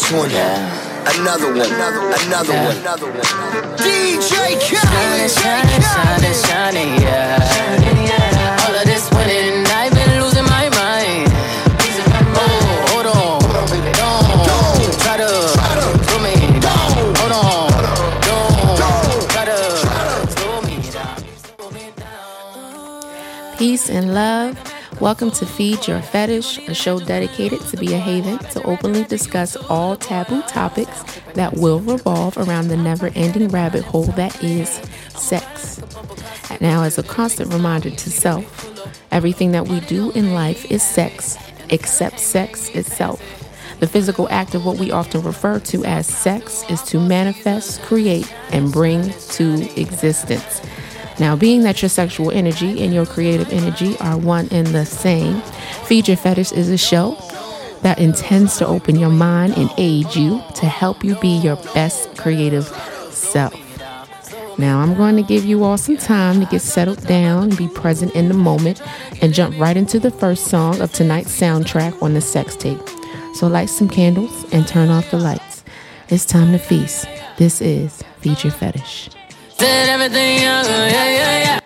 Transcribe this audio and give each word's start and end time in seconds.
This 0.00 0.12
one. 0.12 0.30
Another 0.30 1.52
one, 1.52 1.60
another, 1.60 2.00
another 2.24 2.54
one, 2.54 2.76
another 2.78 3.06
one. 3.06 3.20
DJ 3.76 4.56
Khaled, 4.56 5.30
shining, 5.30 5.82
shining, 5.82 6.32
shining, 6.32 7.02
yeah. 7.02 8.64
All 8.64 8.74
of 8.74 8.84
this 8.86 9.10
winning, 9.10 9.66
I've 9.66 9.92
been 9.92 10.22
losing 10.22 10.44
my 10.44 10.70
mind. 10.70 11.28
Oh, 12.32 12.48
hold 12.88 13.06
on, 13.12 13.40
don't 13.92 14.98
try 15.00 15.16
to 15.18 15.28
slow 16.08 16.18
me 16.22 16.34
down. 16.60 16.92
Hold 17.20 17.32
on, 17.32 17.68
don't 18.24 19.28
try 19.28 19.44
to 19.44 19.58
slow 20.32 20.62
me 20.62 20.76
down. 20.90 21.16
Slow 21.36 21.70
me 21.72 21.92
down. 21.96 23.58
Peace 23.58 23.90
and 23.90 24.14
love. 24.14 24.69
Welcome 25.00 25.30
to 25.30 25.46
Feed 25.46 25.88
Your 25.88 26.02
Fetish, 26.02 26.58
a 26.68 26.74
show 26.74 27.00
dedicated 27.00 27.62
to 27.68 27.78
be 27.78 27.94
a 27.94 27.98
haven 27.98 28.36
to 28.50 28.62
openly 28.64 29.04
discuss 29.04 29.56
all 29.56 29.96
taboo 29.96 30.42
topics 30.42 31.02
that 31.32 31.54
will 31.54 31.80
revolve 31.80 32.36
around 32.36 32.68
the 32.68 32.76
never 32.76 33.10
ending 33.14 33.48
rabbit 33.48 33.82
hole 33.82 34.04
that 34.04 34.44
is 34.44 34.68
sex. 35.08 35.80
Now, 36.60 36.82
as 36.82 36.98
a 36.98 37.02
constant 37.02 37.50
reminder 37.50 37.88
to 37.88 38.10
self, 38.10 39.02
everything 39.10 39.52
that 39.52 39.68
we 39.68 39.80
do 39.80 40.10
in 40.10 40.34
life 40.34 40.70
is 40.70 40.82
sex, 40.82 41.38
except 41.70 42.20
sex 42.20 42.68
itself. 42.68 43.22
The 43.80 43.86
physical 43.86 44.28
act 44.30 44.54
of 44.54 44.66
what 44.66 44.76
we 44.76 44.90
often 44.90 45.22
refer 45.22 45.60
to 45.60 45.82
as 45.86 46.06
sex 46.06 46.62
is 46.68 46.82
to 46.82 47.00
manifest, 47.00 47.80
create, 47.84 48.30
and 48.50 48.70
bring 48.70 49.10
to 49.30 49.80
existence. 49.80 50.60
Now, 51.20 51.36
being 51.36 51.64
that 51.64 51.82
your 51.82 51.90
sexual 51.90 52.30
energy 52.30 52.82
and 52.82 52.94
your 52.94 53.04
creative 53.04 53.52
energy 53.52 53.94
are 53.98 54.16
one 54.16 54.48
and 54.50 54.66
the 54.68 54.86
same, 54.86 55.42
Feed 55.84 56.08
Your 56.08 56.16
Fetish 56.16 56.50
is 56.52 56.70
a 56.70 56.78
show 56.78 57.14
that 57.82 57.98
intends 57.98 58.56
to 58.56 58.66
open 58.66 58.98
your 58.98 59.10
mind 59.10 59.58
and 59.58 59.70
aid 59.76 60.16
you 60.16 60.42
to 60.54 60.64
help 60.64 61.04
you 61.04 61.16
be 61.16 61.28
your 61.28 61.56
best 61.74 62.16
creative 62.16 62.66
self. 63.10 63.54
Now, 64.58 64.80
I'm 64.80 64.94
going 64.94 65.16
to 65.16 65.22
give 65.22 65.44
you 65.44 65.62
all 65.62 65.76
some 65.76 65.98
time 65.98 66.40
to 66.40 66.46
get 66.46 66.62
settled 66.62 67.06
down 67.06 67.50
be 67.50 67.68
present 67.68 68.14
in 68.14 68.28
the 68.28 68.34
moment 68.34 68.80
and 69.20 69.34
jump 69.34 69.58
right 69.58 69.76
into 69.76 70.00
the 70.00 70.10
first 70.10 70.46
song 70.46 70.80
of 70.80 70.90
tonight's 70.90 71.38
soundtrack 71.38 72.02
on 72.02 72.14
the 72.14 72.22
sex 72.22 72.56
tape. 72.56 72.80
So, 73.34 73.46
light 73.46 73.68
some 73.68 73.90
candles 73.90 74.50
and 74.54 74.66
turn 74.66 74.88
off 74.88 75.10
the 75.10 75.18
lights. 75.18 75.64
It's 76.08 76.24
time 76.24 76.52
to 76.52 76.58
feast. 76.58 77.06
This 77.36 77.60
is 77.60 78.02
Feed 78.20 78.42
Your 78.42 78.52
Fetish. 78.52 79.10
Did 79.60 79.90
everything 79.90 80.40
younger, 80.40 80.70
yeah, 80.70 81.04
yeah, 81.18 81.38
yeah. 81.44 81.60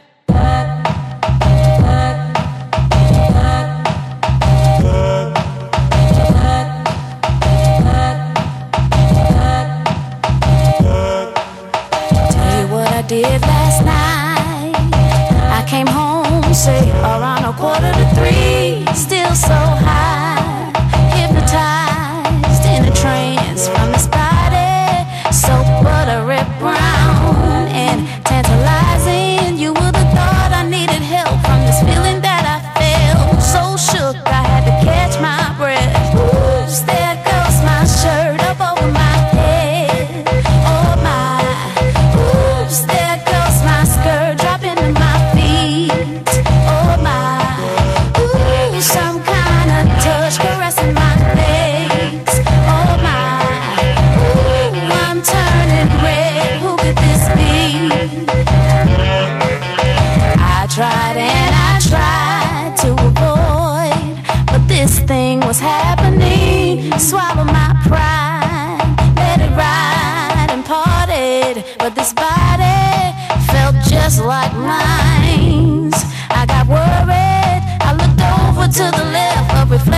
Did 13.07 13.43
last 13.43 13.85
night. 13.85 14.73
I 15.53 15.63
came 15.69 15.87
home, 15.87 16.55
say 16.55 16.91
around 16.91 17.45
a 17.45 17.53
quarter 17.53 17.93
to 17.93 18.07
three, 18.17 18.83
still 18.95 19.35
so 19.35 19.53
high, 19.53 20.41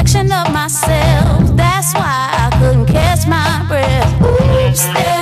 reflection 0.07 0.31
of 0.33 0.53
myself. 0.53 1.57
That's 1.57 1.93
why 1.95 2.31
I 2.33 2.57
couldn't 2.61 2.87
catch 2.87 3.27
my 3.27 3.65
breath. 3.67 4.23
Oops, 4.23 5.16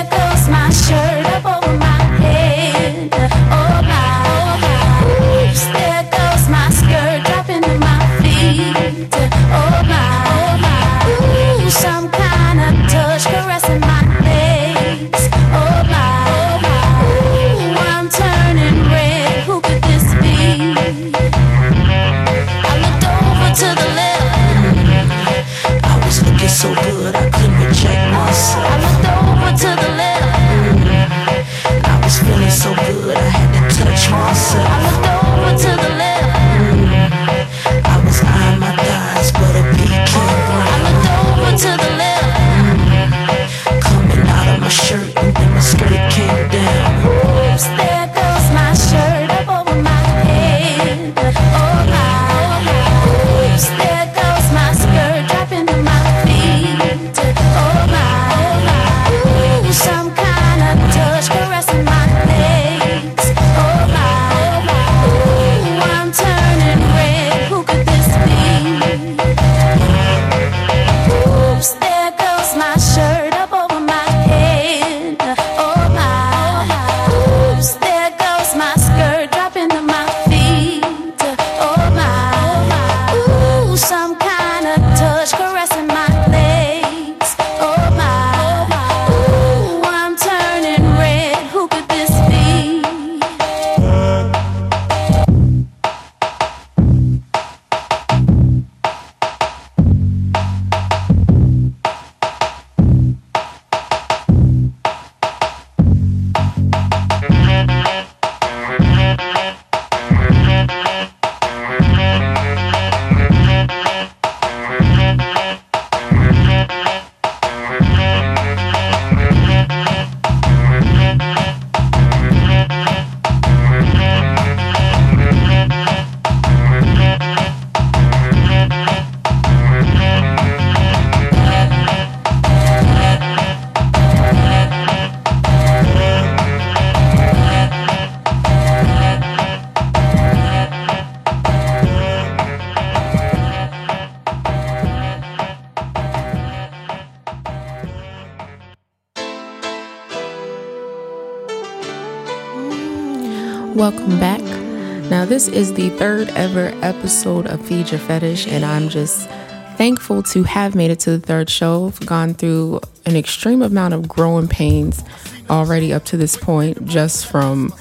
this 155.35 155.49
is 155.49 155.73
the 155.73 155.89
third 155.89 156.29
ever 156.29 156.67
episode 156.81 157.45
of 157.47 157.61
Feed 157.67 157.91
Your 157.91 157.99
Fetish, 157.99 158.47
and 158.47 158.63
I'm 158.63 158.87
just 158.87 159.27
thankful 159.75 160.23
to 160.23 160.43
have 160.43 160.75
made 160.75 160.91
it 160.91 161.01
to 161.01 161.17
the 161.17 161.19
third 161.19 161.49
show. 161.49 161.87
I've 161.87 162.05
gone 162.05 162.35
through 162.35 162.79
an 163.05 163.17
extreme 163.17 163.61
amount 163.61 163.93
of 163.93 164.07
growing 164.07 164.47
pains 164.47 165.03
already 165.49 165.91
up 165.91 166.05
to 166.05 166.15
this 166.15 166.37
point, 166.37 166.85
just 166.85 167.25
from 167.25 167.73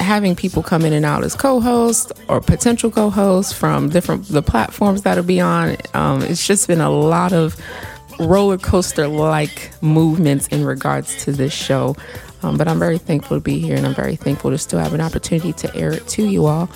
having 0.00 0.34
people 0.34 0.64
come 0.64 0.84
in 0.84 0.92
and 0.92 1.04
out 1.04 1.22
as 1.22 1.36
co-hosts 1.36 2.10
or 2.28 2.40
potential 2.40 2.90
co-hosts 2.90 3.52
from 3.52 3.88
different 3.88 4.26
the 4.26 4.42
platforms 4.42 5.02
that'll 5.02 5.22
be 5.22 5.40
on. 5.40 5.76
Um, 5.94 6.22
it's 6.22 6.44
just 6.44 6.66
been 6.66 6.80
a 6.80 6.90
lot 6.90 7.32
of 7.32 7.56
roller 8.18 8.58
coaster 8.58 9.06
like 9.06 9.70
movements 9.80 10.48
in 10.48 10.64
regards 10.64 11.22
to 11.22 11.30
this 11.30 11.52
show. 11.52 11.94
Um, 12.42 12.56
but 12.56 12.68
I'm 12.68 12.78
very 12.78 12.98
thankful 12.98 13.36
to 13.36 13.40
be 13.40 13.58
here 13.58 13.76
and 13.76 13.86
I'm 13.86 13.94
very 13.94 14.16
thankful 14.16 14.50
to 14.50 14.58
still 14.58 14.78
have 14.78 14.94
an 14.94 15.00
opportunity 15.00 15.52
to 15.54 15.74
air 15.74 15.92
it 15.92 16.06
to 16.08 16.26
you 16.26 16.46
all. 16.46 16.68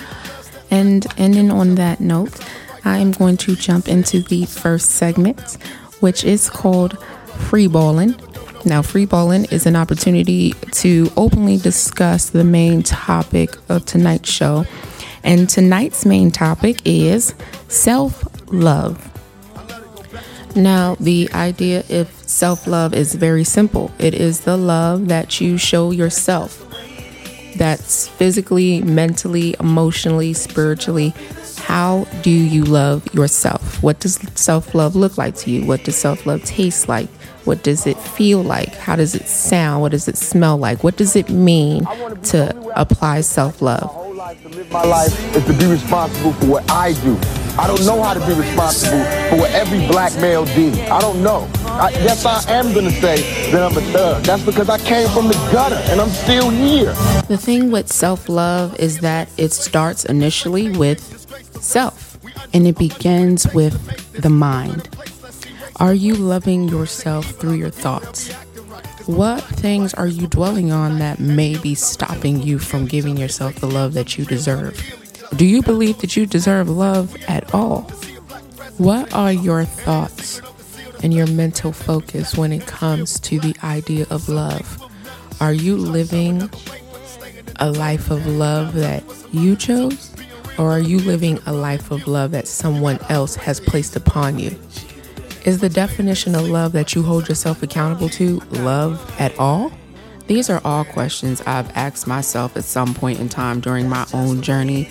And 0.70 1.06
ending 1.18 1.50
on 1.50 1.74
that 1.76 2.00
note, 2.00 2.40
I'm 2.84 3.12
going 3.12 3.36
to 3.38 3.54
jump 3.54 3.88
into 3.88 4.22
the 4.22 4.44
first 4.46 4.92
segment, 4.92 5.58
which 6.00 6.24
is 6.24 6.50
called 6.50 7.02
Free 7.48 7.68
Balling. 7.68 8.16
Now, 8.64 8.80
free 8.80 9.06
balling 9.06 9.46
is 9.46 9.66
an 9.66 9.74
opportunity 9.74 10.52
to 10.72 11.10
openly 11.16 11.58
discuss 11.58 12.30
the 12.30 12.44
main 12.44 12.82
topic 12.82 13.56
of 13.68 13.84
tonight's 13.84 14.30
show. 14.30 14.64
And 15.24 15.48
tonight's 15.48 16.06
main 16.06 16.30
topic 16.30 16.80
is 16.84 17.34
self 17.68 18.24
love. 18.52 19.11
Now, 20.54 20.96
the 21.00 21.31
idea 21.32 21.82
of 21.88 22.08
self 22.26 22.66
love 22.66 22.94
is 22.94 23.14
very 23.14 23.44
simple 23.44 23.90
it 23.99 24.14
is 24.14 24.40
the 24.40 24.56
love 24.56 25.08
that 25.08 25.40
you 25.40 25.56
show 25.56 25.90
yourself. 25.90 26.58
That's 27.56 28.08
physically, 28.08 28.82
mentally, 28.82 29.54
emotionally, 29.60 30.32
spiritually. 30.32 31.14
How 31.58 32.04
do 32.22 32.31
you 32.31 32.64
love 32.64 33.14
yourself? 33.14 33.82
What 33.82 34.00
does 34.00 34.16
self 34.34 34.75
love 34.75 34.96
look 34.96 35.16
like 35.16 35.37
to 35.37 35.50
you? 35.50 35.64
What 35.64 35.84
does 35.84 35.96
self 35.96 36.26
love 36.26 36.44
taste 36.44 36.88
like? 36.88 37.08
What 37.44 37.62
does 37.62 37.87
it 37.87 37.98
feel 37.98 38.43
like? 38.43 38.75
How 38.75 38.96
does 38.96 39.14
it 39.14 39.26
sound? 39.26 39.82
What 39.82 39.93
does 39.93 40.06
it 40.06 40.16
smell 40.16 40.58
like? 40.58 40.84
What 40.84 40.96
does 40.96 41.16
it 41.16 41.28
mean 41.31 41.84
to 42.25 42.72
apply 42.78 43.22
self 43.22 43.62
love? 43.62 43.90
My 44.70 44.84
life 44.84 45.37
is 45.37 45.44
to 45.46 45.52
be 45.58 45.66
responsible 45.66 46.32
for 46.34 46.46
what 46.46 46.70
I 46.70 46.93
do. 47.02 47.41
I 47.58 47.66
don't 47.66 47.84
know 47.84 48.02
how 48.02 48.14
to 48.14 48.26
be 48.26 48.32
responsible 48.32 49.04
for 49.28 49.37
what 49.37 49.50
every 49.50 49.87
black 49.87 50.14
male 50.16 50.46
did. 50.46 50.78
I 50.88 51.00
don't 51.00 51.22
know. 51.22 51.50
I, 51.66 51.90
yes, 51.90 52.25
I 52.25 52.43
am 52.50 52.72
going 52.72 52.87
to 52.87 52.93
say 52.93 53.50
that 53.50 53.62
I'm 53.62 53.76
a 53.76 53.81
thug. 53.93 54.25
That's 54.25 54.43
because 54.43 54.70
I 54.70 54.78
came 54.78 55.08
from 55.10 55.28
the 55.28 55.34
gutter 55.52 55.76
and 55.90 56.00
I'm 56.00 56.08
still 56.08 56.49
here. 56.49 56.94
The 57.28 57.37
thing 57.37 57.70
with 57.70 57.93
self 57.93 58.31
love 58.31 58.78
is 58.81 59.00
that 59.00 59.28
it 59.37 59.52
starts 59.52 60.06
initially 60.06 60.70
with 60.70 61.00
self 61.60 62.19
and 62.54 62.66
it 62.66 62.78
begins 62.78 63.46
with 63.52 64.12
the 64.12 64.31
mind. 64.31 64.88
Are 65.76 65.94
you 65.94 66.14
loving 66.14 66.69
yourself 66.69 67.26
through 67.32 67.55
your 67.55 67.70
thoughts? 67.70 68.32
What 69.06 69.43
things 69.43 69.93
are 69.94 70.06
you 70.06 70.26
dwelling 70.26 70.72
on 70.72 71.00
that 71.00 71.19
may 71.19 71.58
be 71.58 71.75
stopping 71.75 72.43
you 72.43 72.58
from 72.58 72.87
giving 72.87 73.16
yourself 73.19 73.56
the 73.56 73.66
love 73.66 73.93
that 73.94 74.16
you 74.16 74.25
deserve? 74.25 75.01
Do 75.37 75.46
you 75.46 75.62
believe 75.62 75.99
that 75.99 76.14
you 76.14 76.26
deserve 76.26 76.69
love 76.69 77.17
at 77.26 77.55
all? 77.55 77.82
What 78.76 79.12
are 79.14 79.32
your 79.32 79.64
thoughts 79.64 80.43
and 81.02 81.14
your 81.14 81.26
mental 81.26 81.73
focus 81.73 82.37
when 82.37 82.52
it 82.52 82.67
comes 82.67 83.19
to 83.20 83.40
the 83.40 83.56
idea 83.64 84.06
of 84.11 84.29
love? 84.29 84.79
Are 85.40 85.55
you 85.55 85.76
living 85.76 86.50
a 87.56 87.70
life 87.70 88.11
of 88.11 88.26
love 88.26 88.75
that 88.75 89.02
you 89.32 89.56
chose? 89.56 90.14
Or 90.58 90.70
are 90.70 90.81
you 90.81 90.99
living 90.99 91.38
a 91.46 91.52
life 91.55 91.90
of 91.90 92.06
love 92.06 92.32
that 92.32 92.46
someone 92.46 92.99
else 93.08 93.34
has 93.37 93.58
placed 93.58 93.96
upon 93.96 94.38
you? 94.38 94.58
Is 95.46 95.61
the 95.61 95.70
definition 95.70 96.34
of 96.34 96.46
love 96.46 96.73
that 96.73 96.94
you 96.94 97.02
hold 97.02 97.29
yourself 97.29 97.62
accountable 97.62 98.11
to 98.11 98.40
love 98.50 99.14
at 99.19 99.37
all? 99.38 99.73
These 100.26 100.50
are 100.50 100.61
all 100.64 100.84
questions 100.84 101.40
I've 101.46 101.75
asked 101.76 102.06
myself 102.06 102.56
at 102.56 102.64
some 102.64 102.94
point 102.94 103.19
in 103.19 103.29
time 103.29 103.61
during 103.61 103.88
my 103.88 104.06
own 104.12 104.43
journey 104.43 104.88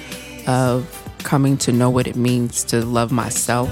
of 0.47 0.97
coming 1.23 1.57
to 1.57 1.71
know 1.71 1.89
what 1.89 2.07
it 2.07 2.15
means 2.15 2.63
to 2.65 2.83
love 2.83 3.11
myself. 3.11 3.69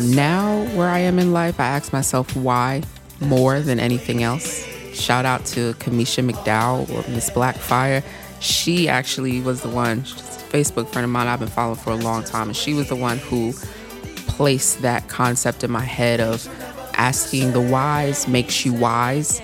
Now, 0.00 0.64
where 0.76 0.88
I 0.88 1.00
am 1.00 1.18
in 1.18 1.32
life, 1.32 1.60
I 1.60 1.66
ask 1.66 1.92
myself 1.92 2.34
why 2.36 2.82
more 3.20 3.60
than 3.60 3.78
anything 3.78 4.22
else. 4.22 4.66
Shout 4.94 5.24
out 5.24 5.44
to 5.46 5.74
Kamisha 5.74 6.28
McDowell 6.28 6.88
or 6.90 7.08
Miss 7.10 7.30
Blackfire. 7.30 8.02
She 8.40 8.88
actually 8.88 9.40
was 9.40 9.62
the 9.62 9.68
one, 9.68 10.02
Facebook 10.02 10.88
friend 10.88 11.04
of 11.04 11.10
mine 11.10 11.26
I've 11.26 11.38
been 11.38 11.48
following 11.48 11.78
for 11.78 11.90
a 11.90 11.96
long 11.96 12.24
time, 12.24 12.48
and 12.48 12.56
she 12.56 12.74
was 12.74 12.88
the 12.88 12.96
one 12.96 13.18
who 13.18 13.52
placed 14.26 14.82
that 14.82 15.08
concept 15.08 15.62
in 15.62 15.70
my 15.70 15.84
head 15.84 16.20
of 16.20 16.48
asking 16.94 17.52
the 17.52 17.60
whys 17.60 18.26
makes 18.26 18.64
you 18.64 18.72
wise. 18.72 19.40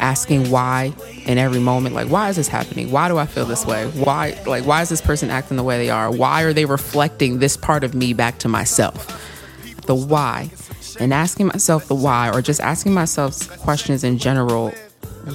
Asking 0.00 0.50
why 0.50 0.92
in 1.26 1.38
every 1.38 1.60
moment, 1.60 1.94
like, 1.94 2.08
why 2.08 2.30
is 2.30 2.36
this 2.36 2.48
happening? 2.48 2.90
Why 2.90 3.08
do 3.08 3.18
I 3.18 3.26
feel 3.26 3.44
this 3.44 3.66
way? 3.66 3.86
Why, 3.88 4.36
like, 4.46 4.64
why 4.64 4.80
is 4.82 4.88
this 4.88 5.00
person 5.00 5.30
acting 5.30 5.56
the 5.56 5.62
way 5.62 5.78
they 5.78 5.90
are? 5.90 6.10
Why 6.10 6.42
are 6.42 6.52
they 6.52 6.64
reflecting 6.64 7.38
this 7.38 7.56
part 7.56 7.84
of 7.84 7.94
me 7.94 8.14
back 8.14 8.38
to 8.38 8.48
myself? 8.48 9.06
The 9.86 9.94
why. 9.94 10.50
And 10.98 11.12
asking 11.12 11.46
myself 11.48 11.86
the 11.86 11.94
why, 11.94 12.30
or 12.30 12.40
just 12.42 12.60
asking 12.60 12.94
myself 12.94 13.48
questions 13.60 14.02
in 14.02 14.18
general, 14.18 14.72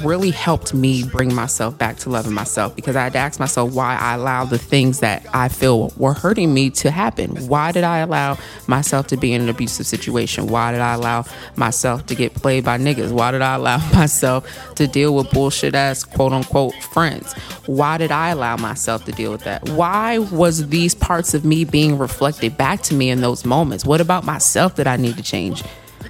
really 0.03 0.31
helped 0.31 0.73
me 0.73 1.03
bring 1.03 1.33
myself 1.33 1.77
back 1.77 1.97
to 1.97 2.09
loving 2.09 2.33
myself 2.33 2.75
because 2.75 2.95
I 2.95 3.03
had 3.03 3.13
to 3.13 3.19
ask 3.19 3.39
myself 3.39 3.73
why 3.73 3.95
I 3.95 4.15
allowed 4.15 4.45
the 4.45 4.57
things 4.57 4.99
that 4.99 5.25
I 5.33 5.49
feel 5.49 5.91
were 5.97 6.13
hurting 6.13 6.53
me 6.53 6.69
to 6.71 6.91
happen. 6.91 7.35
Why 7.47 7.71
did 7.71 7.83
I 7.83 7.99
allow 7.99 8.37
myself 8.67 9.07
to 9.07 9.17
be 9.17 9.33
in 9.33 9.41
an 9.41 9.49
abusive 9.49 9.85
situation? 9.85 10.47
Why 10.47 10.71
did 10.71 10.81
I 10.81 10.93
allow 10.93 11.25
myself 11.55 12.05
to 12.07 12.15
get 12.15 12.33
played 12.33 12.63
by 12.63 12.77
niggas? 12.77 13.11
Why 13.11 13.31
did 13.31 13.41
I 13.41 13.55
allow 13.55 13.77
myself 13.93 14.47
to 14.75 14.87
deal 14.87 15.15
with 15.15 15.29
bullshit 15.31 15.75
ass 15.75 16.03
quote 16.03 16.33
unquote 16.33 16.73
friends? 16.75 17.33
Why 17.65 17.97
did 17.97 18.11
I 18.11 18.29
allow 18.29 18.57
myself 18.57 19.05
to 19.05 19.11
deal 19.11 19.31
with 19.31 19.43
that? 19.43 19.69
Why 19.69 20.19
was 20.19 20.67
these 20.69 20.95
parts 20.95 21.33
of 21.33 21.45
me 21.45 21.65
being 21.65 21.97
reflected 21.97 22.57
back 22.57 22.81
to 22.83 22.93
me 22.93 23.09
in 23.09 23.21
those 23.21 23.45
moments? 23.45 23.85
What 23.85 24.01
about 24.01 24.23
myself 24.23 24.75
that 24.75 24.87
I 24.87 24.97
need 24.97 25.17
to 25.17 25.23
change? 25.23 25.63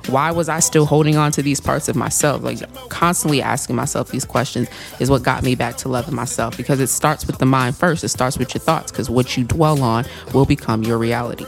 Why 0.08 0.32
was 0.32 0.50
I 0.50 0.60
still 0.60 0.86
holding 0.86 1.18
on 1.18 1.32
to 1.34 1.42
these 1.42 1.60
parts 1.60 1.90
of 1.90 1.96
myself? 1.96 2.44
Like 2.44 2.60
constantly 2.90 3.42
asking 3.42 3.76
myself 3.76 4.12
these 4.12 4.26
questions 4.26 4.68
is 5.00 5.10
what 5.10 5.24
got 5.24 5.44
me 5.44 5.56
back 5.56 5.78
to 5.78 5.90
loving 5.90 6.16
myself 6.16 6.56
because 6.58 6.80
it 6.80 6.88
starts 6.88 7.26
with 7.26 7.38
the 7.40 7.46
mind 7.46 7.76
first. 7.76 8.04
It 8.04 8.10
starts 8.10 8.38
with 8.38 8.54
your 8.54 8.62
thoughts 8.62 8.92
because 8.92 9.10
what 9.10 9.36
you 9.36 9.44
dwell 9.44 9.82
on 9.82 10.06
will 10.34 10.46
become 10.46 10.84
your 10.84 10.98
reality. 10.98 11.46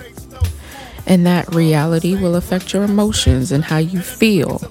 And 1.06 1.26
that 1.26 1.54
reality 1.54 2.16
will 2.16 2.36
affect 2.36 2.74
your 2.74 2.84
emotions 2.84 3.52
and 3.52 3.64
how 3.64 3.78
you 3.78 4.02
feel, 4.02 4.62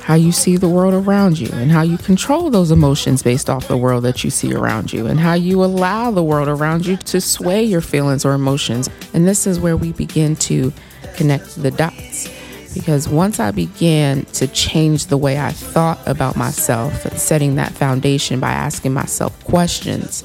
how 0.00 0.14
you 0.14 0.32
see 0.32 0.56
the 0.56 0.68
world 0.68 0.94
around 0.94 1.38
you, 1.38 1.50
and 1.52 1.70
how 1.70 1.82
you 1.82 1.98
control 1.98 2.48
those 2.48 2.70
emotions 2.70 3.22
based 3.22 3.50
off 3.50 3.68
the 3.68 3.76
world 3.76 4.04
that 4.04 4.24
you 4.24 4.30
see 4.30 4.54
around 4.54 4.90
you, 4.90 5.06
and 5.06 5.20
how 5.20 5.34
you 5.34 5.62
allow 5.62 6.10
the 6.10 6.24
world 6.24 6.48
around 6.48 6.86
you 6.86 6.96
to 6.96 7.20
sway 7.20 7.62
your 7.62 7.82
feelings 7.82 8.24
or 8.24 8.32
emotions. 8.32 8.88
And 9.12 9.28
this 9.28 9.46
is 9.46 9.60
where 9.60 9.76
we 9.76 9.92
begin 9.92 10.34
to 10.36 10.72
connect 11.14 11.62
the 11.62 11.70
dots 11.70 12.30
because 12.74 13.08
once 13.08 13.40
I 13.40 13.50
began 13.50 14.24
to 14.26 14.46
change 14.46 15.06
the 15.06 15.16
way 15.16 15.38
I 15.38 15.50
thought 15.50 16.00
about 16.06 16.36
myself 16.36 17.04
and 17.04 17.18
setting 17.18 17.56
that 17.56 17.72
foundation 17.72 18.40
by 18.40 18.52
asking 18.52 18.92
myself 18.92 19.42
questions, 19.44 20.24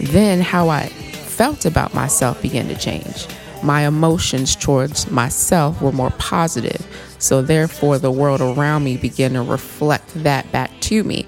then 0.00 0.40
how 0.40 0.68
I 0.68 0.88
felt 0.88 1.64
about 1.64 1.94
myself 1.94 2.40
began 2.42 2.68
to 2.68 2.76
change. 2.76 3.26
My 3.62 3.86
emotions 3.86 4.56
towards 4.56 5.10
myself 5.10 5.80
were 5.80 5.92
more 5.92 6.10
positive. 6.18 6.86
So, 7.18 7.40
therefore, 7.40 7.98
the 7.98 8.10
world 8.10 8.40
around 8.40 8.84
me 8.84 8.96
began 8.96 9.32
to 9.32 9.42
reflect 9.42 10.12
that 10.22 10.50
back 10.52 10.70
to 10.82 11.02
me. 11.02 11.26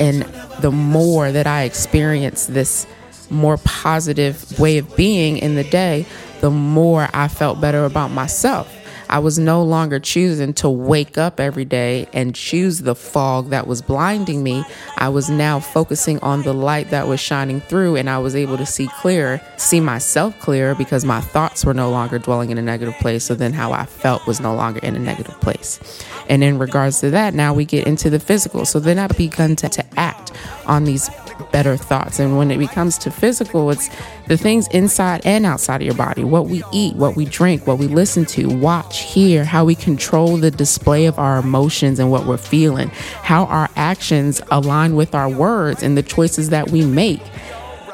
And 0.00 0.22
the 0.60 0.70
more 0.70 1.30
that 1.30 1.46
I 1.46 1.62
experienced 1.62 2.54
this 2.54 2.86
more 3.30 3.58
positive 3.58 4.58
way 4.58 4.78
of 4.78 4.96
being 4.96 5.36
in 5.38 5.54
the 5.54 5.64
day, 5.64 6.06
the 6.40 6.50
more 6.50 7.08
I 7.12 7.28
felt 7.28 7.60
better 7.60 7.84
about 7.84 8.10
myself. 8.10 8.77
I 9.08 9.18
was 9.18 9.38
no 9.38 9.62
longer 9.62 9.98
choosing 9.98 10.52
to 10.54 10.68
wake 10.68 11.16
up 11.16 11.40
every 11.40 11.64
day 11.64 12.08
and 12.12 12.34
choose 12.34 12.80
the 12.80 12.94
fog 12.94 13.50
that 13.50 13.66
was 13.66 13.82
blinding 13.82 14.42
me. 14.42 14.64
I 14.96 15.08
was 15.08 15.30
now 15.30 15.60
focusing 15.60 16.18
on 16.20 16.42
the 16.42 16.52
light 16.52 16.90
that 16.90 17.06
was 17.06 17.20
shining 17.20 17.60
through, 17.60 17.96
and 17.96 18.10
I 18.10 18.18
was 18.18 18.36
able 18.36 18.56
to 18.58 18.66
see 18.66 18.88
clearer, 18.88 19.40
see 19.56 19.80
myself 19.80 20.38
clearer 20.40 20.74
because 20.74 21.04
my 21.04 21.20
thoughts 21.20 21.64
were 21.64 21.74
no 21.74 21.90
longer 21.90 22.18
dwelling 22.18 22.50
in 22.50 22.58
a 22.58 22.62
negative 22.62 22.94
place. 22.98 23.24
So 23.24 23.34
then, 23.34 23.52
how 23.52 23.72
I 23.72 23.86
felt 23.86 24.26
was 24.26 24.40
no 24.40 24.54
longer 24.54 24.80
in 24.80 24.96
a 24.96 24.98
negative 24.98 25.40
place. 25.40 25.80
And 26.28 26.44
in 26.44 26.58
regards 26.58 27.00
to 27.00 27.10
that, 27.10 27.34
now 27.34 27.54
we 27.54 27.64
get 27.64 27.86
into 27.86 28.10
the 28.10 28.20
physical. 28.20 28.64
So 28.64 28.80
then 28.80 28.98
I 28.98 29.06
begun 29.08 29.56
to, 29.56 29.68
to 29.68 29.84
act 29.98 30.32
on 30.66 30.84
these 30.84 31.08
better 31.52 31.76
thoughts. 31.76 32.18
And 32.18 32.36
when 32.38 32.50
it 32.50 32.58
becomes 32.58 32.98
to 32.98 33.10
physical, 33.10 33.70
it's 33.70 33.88
the 34.28 34.36
things 34.36 34.68
inside 34.68 35.22
and 35.24 35.46
outside 35.46 35.80
of 35.82 35.86
your 35.86 35.94
body 35.94 36.24
what 36.24 36.46
we 36.46 36.62
eat, 36.72 36.96
what 36.96 37.16
we 37.16 37.24
drink, 37.24 37.66
what 37.66 37.78
we 37.78 37.86
listen 37.88 38.24
to, 38.26 38.48
watch, 38.48 39.00
hear, 39.00 39.44
how 39.44 39.64
we 39.64 39.74
control 39.74 40.36
the 40.36 40.50
display 40.50 41.06
of 41.06 41.18
our 41.18 41.38
emotions 41.38 41.98
and 41.98 42.10
what 42.10 42.26
we're 42.26 42.36
feeling, 42.36 42.88
how 43.22 43.44
our 43.46 43.68
actions 43.76 44.40
align 44.50 44.96
with 44.96 45.14
our 45.14 45.28
words 45.28 45.82
and 45.82 45.96
the 45.96 46.02
choices 46.02 46.50
that 46.50 46.70
we 46.70 46.84
make. 46.84 47.22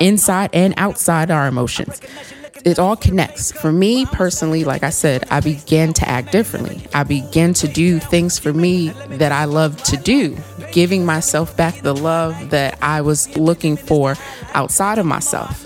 inside 0.00 0.50
and 0.52 0.74
outside 0.76 1.30
our 1.30 1.46
emotions. 1.46 2.00
It 2.64 2.78
all 2.78 2.96
connects. 2.96 3.52
For 3.52 3.72
me 3.72 4.06
personally, 4.06 4.64
like 4.64 4.82
I 4.82 4.90
said, 4.90 5.24
I 5.30 5.40
began 5.40 5.92
to 5.94 6.08
act 6.08 6.32
differently. 6.32 6.80
I 6.94 7.04
began 7.04 7.52
to 7.54 7.68
do 7.68 7.98
things 7.98 8.38
for 8.38 8.52
me 8.52 8.88
that 9.10 9.32
I 9.32 9.44
love 9.44 9.82
to 9.84 9.96
do, 9.98 10.36
giving 10.74 11.06
myself 11.06 11.56
back 11.56 11.80
the 11.82 11.94
love 11.94 12.50
that 12.50 12.76
I 12.82 13.00
was 13.00 13.34
looking 13.36 13.76
for 13.76 14.16
outside 14.54 14.98
of 14.98 15.06
myself. 15.06 15.64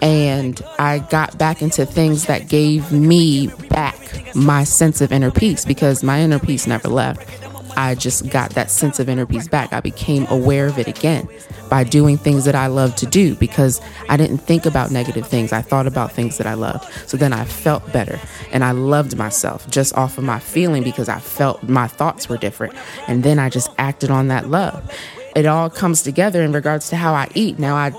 And 0.00 0.62
I 0.78 1.00
got 1.00 1.36
back 1.36 1.62
into 1.62 1.84
things 1.84 2.26
that 2.26 2.48
gave 2.48 2.92
me 2.92 3.48
back 3.70 3.96
my 4.36 4.62
sense 4.62 5.00
of 5.00 5.10
inner 5.10 5.32
peace 5.32 5.64
because 5.64 6.04
my 6.04 6.20
inner 6.20 6.38
peace 6.38 6.66
never 6.66 6.88
left. 6.88 7.45
I 7.76 7.94
just 7.94 8.28
got 8.30 8.50
that 8.52 8.70
sense 8.70 8.98
of 8.98 9.08
inner 9.08 9.26
peace 9.26 9.48
back. 9.48 9.72
I 9.72 9.80
became 9.80 10.26
aware 10.28 10.66
of 10.66 10.78
it 10.78 10.88
again 10.88 11.28
by 11.68 11.84
doing 11.84 12.16
things 12.16 12.44
that 12.44 12.54
I 12.54 12.68
love 12.68 12.94
to 12.96 13.06
do 13.06 13.34
because 13.34 13.80
I 14.08 14.16
didn't 14.16 14.38
think 14.38 14.66
about 14.66 14.90
negative 14.90 15.26
things. 15.26 15.52
I 15.52 15.62
thought 15.62 15.86
about 15.86 16.12
things 16.12 16.38
that 16.38 16.46
I 16.46 16.54
loved. 16.54 16.84
So 17.08 17.16
then 17.16 17.32
I 17.32 17.44
felt 17.44 17.92
better 17.92 18.18
and 18.52 18.64
I 18.64 18.70
loved 18.70 19.16
myself 19.16 19.68
just 19.68 19.94
off 19.96 20.18
of 20.18 20.24
my 20.24 20.38
feeling 20.38 20.82
because 20.82 21.08
I 21.08 21.18
felt 21.18 21.62
my 21.64 21.86
thoughts 21.86 22.28
were 22.28 22.38
different. 22.38 22.74
And 23.08 23.22
then 23.22 23.38
I 23.38 23.50
just 23.50 23.70
acted 23.78 24.10
on 24.10 24.28
that 24.28 24.48
love. 24.48 24.90
It 25.34 25.46
all 25.46 25.68
comes 25.68 26.02
together 26.02 26.42
in 26.42 26.52
regards 26.52 26.88
to 26.90 26.96
how 26.96 27.12
I 27.12 27.28
eat. 27.34 27.58
Now 27.58 27.76
I 27.76 27.92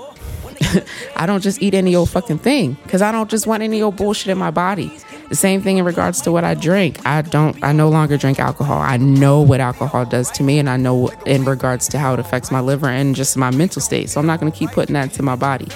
I 1.16 1.26
don't 1.26 1.40
just 1.40 1.62
eat 1.62 1.74
any 1.74 1.94
old 1.94 2.10
fucking 2.10 2.38
thing 2.38 2.76
because 2.82 3.02
I 3.02 3.12
don't 3.12 3.30
just 3.30 3.46
want 3.46 3.62
any 3.62 3.80
old 3.80 3.96
bullshit 3.96 4.28
in 4.28 4.38
my 4.38 4.50
body. 4.50 4.92
The 5.28 5.36
same 5.36 5.60
thing 5.60 5.76
in 5.76 5.84
regards 5.84 6.22
to 6.22 6.32
what 6.32 6.44
I 6.44 6.54
drink. 6.54 7.04
I 7.06 7.22
don't, 7.22 7.62
I 7.62 7.72
no 7.72 7.88
longer 7.90 8.16
drink 8.16 8.38
alcohol. 8.38 8.78
I 8.78 8.96
know 8.96 9.42
what 9.42 9.60
alcohol 9.60 10.06
does 10.06 10.30
to 10.32 10.42
me, 10.42 10.58
and 10.58 10.70
I 10.70 10.78
know 10.78 11.08
in 11.26 11.44
regards 11.44 11.86
to 11.88 11.98
how 11.98 12.14
it 12.14 12.20
affects 12.20 12.50
my 12.50 12.60
liver 12.60 12.88
and 12.88 13.14
just 13.14 13.36
my 13.36 13.50
mental 13.50 13.82
state. 13.82 14.08
So 14.08 14.20
I'm 14.20 14.26
not 14.26 14.40
going 14.40 14.50
to 14.50 14.58
keep 14.58 14.70
putting 14.70 14.94
that 14.94 15.04
into 15.04 15.22
my 15.22 15.36
body. 15.36 15.68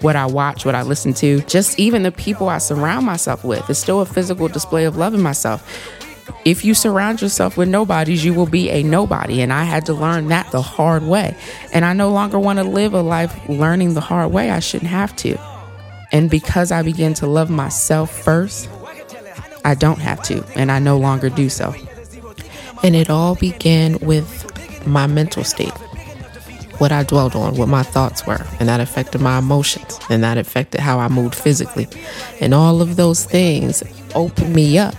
What 0.00 0.16
I 0.16 0.26
watch, 0.26 0.64
what 0.64 0.74
I 0.74 0.82
listen 0.82 1.12
to, 1.14 1.40
just 1.42 1.78
even 1.78 2.02
the 2.02 2.12
people 2.12 2.48
I 2.48 2.58
surround 2.58 3.04
myself 3.04 3.44
with, 3.44 3.68
it's 3.68 3.78
still 3.78 4.00
a 4.00 4.06
physical 4.06 4.48
display 4.48 4.84
of 4.84 4.96
loving 4.96 5.22
myself 5.22 6.00
if 6.44 6.64
you 6.64 6.74
surround 6.74 7.22
yourself 7.22 7.56
with 7.56 7.68
nobodies, 7.68 8.24
you 8.24 8.34
will 8.34 8.46
be 8.46 8.70
a 8.70 8.82
nobody. 8.82 9.40
And 9.40 9.52
I 9.52 9.64
had 9.64 9.86
to 9.86 9.94
learn 9.94 10.28
that 10.28 10.50
the 10.50 10.62
hard 10.62 11.02
way. 11.02 11.36
And 11.72 11.84
I 11.84 11.92
no 11.92 12.10
longer 12.10 12.38
want 12.38 12.58
to 12.58 12.64
live 12.64 12.94
a 12.94 13.02
life 13.02 13.48
learning 13.48 13.94
the 13.94 14.00
hard 14.00 14.32
way. 14.32 14.50
I 14.50 14.60
shouldn't 14.60 14.90
have 14.90 15.14
to. 15.16 15.38
And 16.12 16.30
because 16.30 16.70
I 16.70 16.82
began 16.82 17.14
to 17.14 17.26
love 17.26 17.50
myself 17.50 18.10
first, 18.10 18.68
I 19.64 19.74
don't 19.74 20.00
have 20.00 20.22
to, 20.24 20.44
and 20.54 20.70
I 20.70 20.78
no 20.78 20.98
longer 20.98 21.30
do 21.30 21.48
so. 21.48 21.74
And 22.82 22.94
it 22.94 23.08
all 23.08 23.34
began 23.34 23.98
with 24.00 24.86
my 24.86 25.06
mental 25.06 25.42
state, 25.42 25.72
what 26.78 26.92
I 26.92 27.02
dwelled 27.02 27.34
on, 27.34 27.56
what 27.56 27.68
my 27.68 27.82
thoughts 27.82 28.26
were, 28.26 28.44
and 28.60 28.68
that 28.68 28.80
affected 28.80 29.20
my 29.20 29.38
emotions, 29.38 29.98
and 30.10 30.22
that 30.22 30.36
affected 30.36 30.80
how 30.80 30.98
I 30.98 31.08
moved 31.08 31.34
physically. 31.34 31.88
And 32.40 32.52
all 32.52 32.82
of 32.82 32.96
those 32.96 33.24
things 33.24 33.82
opened 34.14 34.54
me 34.54 34.76
up 34.76 34.96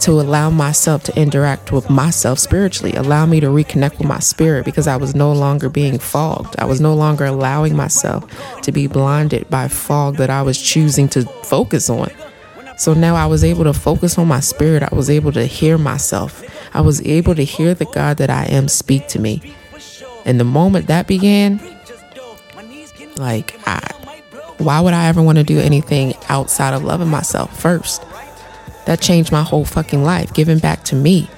to 0.00 0.20
allow 0.20 0.50
myself 0.50 1.02
to 1.04 1.18
interact 1.18 1.72
with 1.72 1.88
myself 1.88 2.38
spiritually, 2.38 2.92
allow 2.94 3.24
me 3.24 3.40
to 3.40 3.46
reconnect 3.46 3.96
with 3.98 4.06
my 4.06 4.18
spirit 4.18 4.64
because 4.64 4.86
I 4.86 4.96
was 4.96 5.14
no 5.14 5.32
longer 5.32 5.70
being 5.70 5.98
fogged. 5.98 6.56
I 6.58 6.66
was 6.66 6.78
no 6.78 6.94
longer 6.94 7.24
allowing 7.24 7.74
myself 7.74 8.24
to 8.62 8.72
be 8.72 8.86
blinded 8.86 9.48
by 9.48 9.68
fog 9.68 10.16
that 10.16 10.28
I 10.28 10.42
was 10.42 10.60
choosing 10.60 11.08
to 11.10 11.22
focus 11.44 11.88
on. 11.88 12.10
So 12.76 12.92
now 12.92 13.14
I 13.14 13.26
was 13.26 13.44
able 13.44 13.64
to 13.64 13.72
focus 13.72 14.18
on 14.18 14.26
my 14.26 14.40
spirit. 14.40 14.82
I 14.82 14.94
was 14.94 15.08
able 15.08 15.32
to 15.32 15.44
hear 15.44 15.78
myself. 15.78 16.42
I 16.74 16.80
was 16.80 17.00
able 17.06 17.34
to 17.34 17.44
hear 17.44 17.74
the 17.74 17.84
God 17.86 18.16
that 18.18 18.30
I 18.30 18.44
am 18.46 18.68
speak 18.68 19.06
to 19.08 19.18
me. 19.18 19.54
And 20.24 20.40
the 20.40 20.44
moment 20.44 20.88
that 20.88 21.06
began, 21.06 21.60
like, 23.16 23.54
I, 23.66 23.80
why 24.58 24.80
would 24.80 24.94
I 24.94 25.06
ever 25.06 25.22
want 25.22 25.38
to 25.38 25.44
do 25.44 25.60
anything 25.60 26.14
outside 26.28 26.74
of 26.74 26.82
loving 26.82 27.08
myself 27.08 27.58
first? 27.60 28.02
That 28.86 29.00
changed 29.00 29.32
my 29.32 29.42
whole 29.42 29.64
fucking 29.64 30.02
life, 30.02 30.32
giving 30.34 30.58
back 30.58 30.84
to 30.84 30.96
me. 30.96 31.28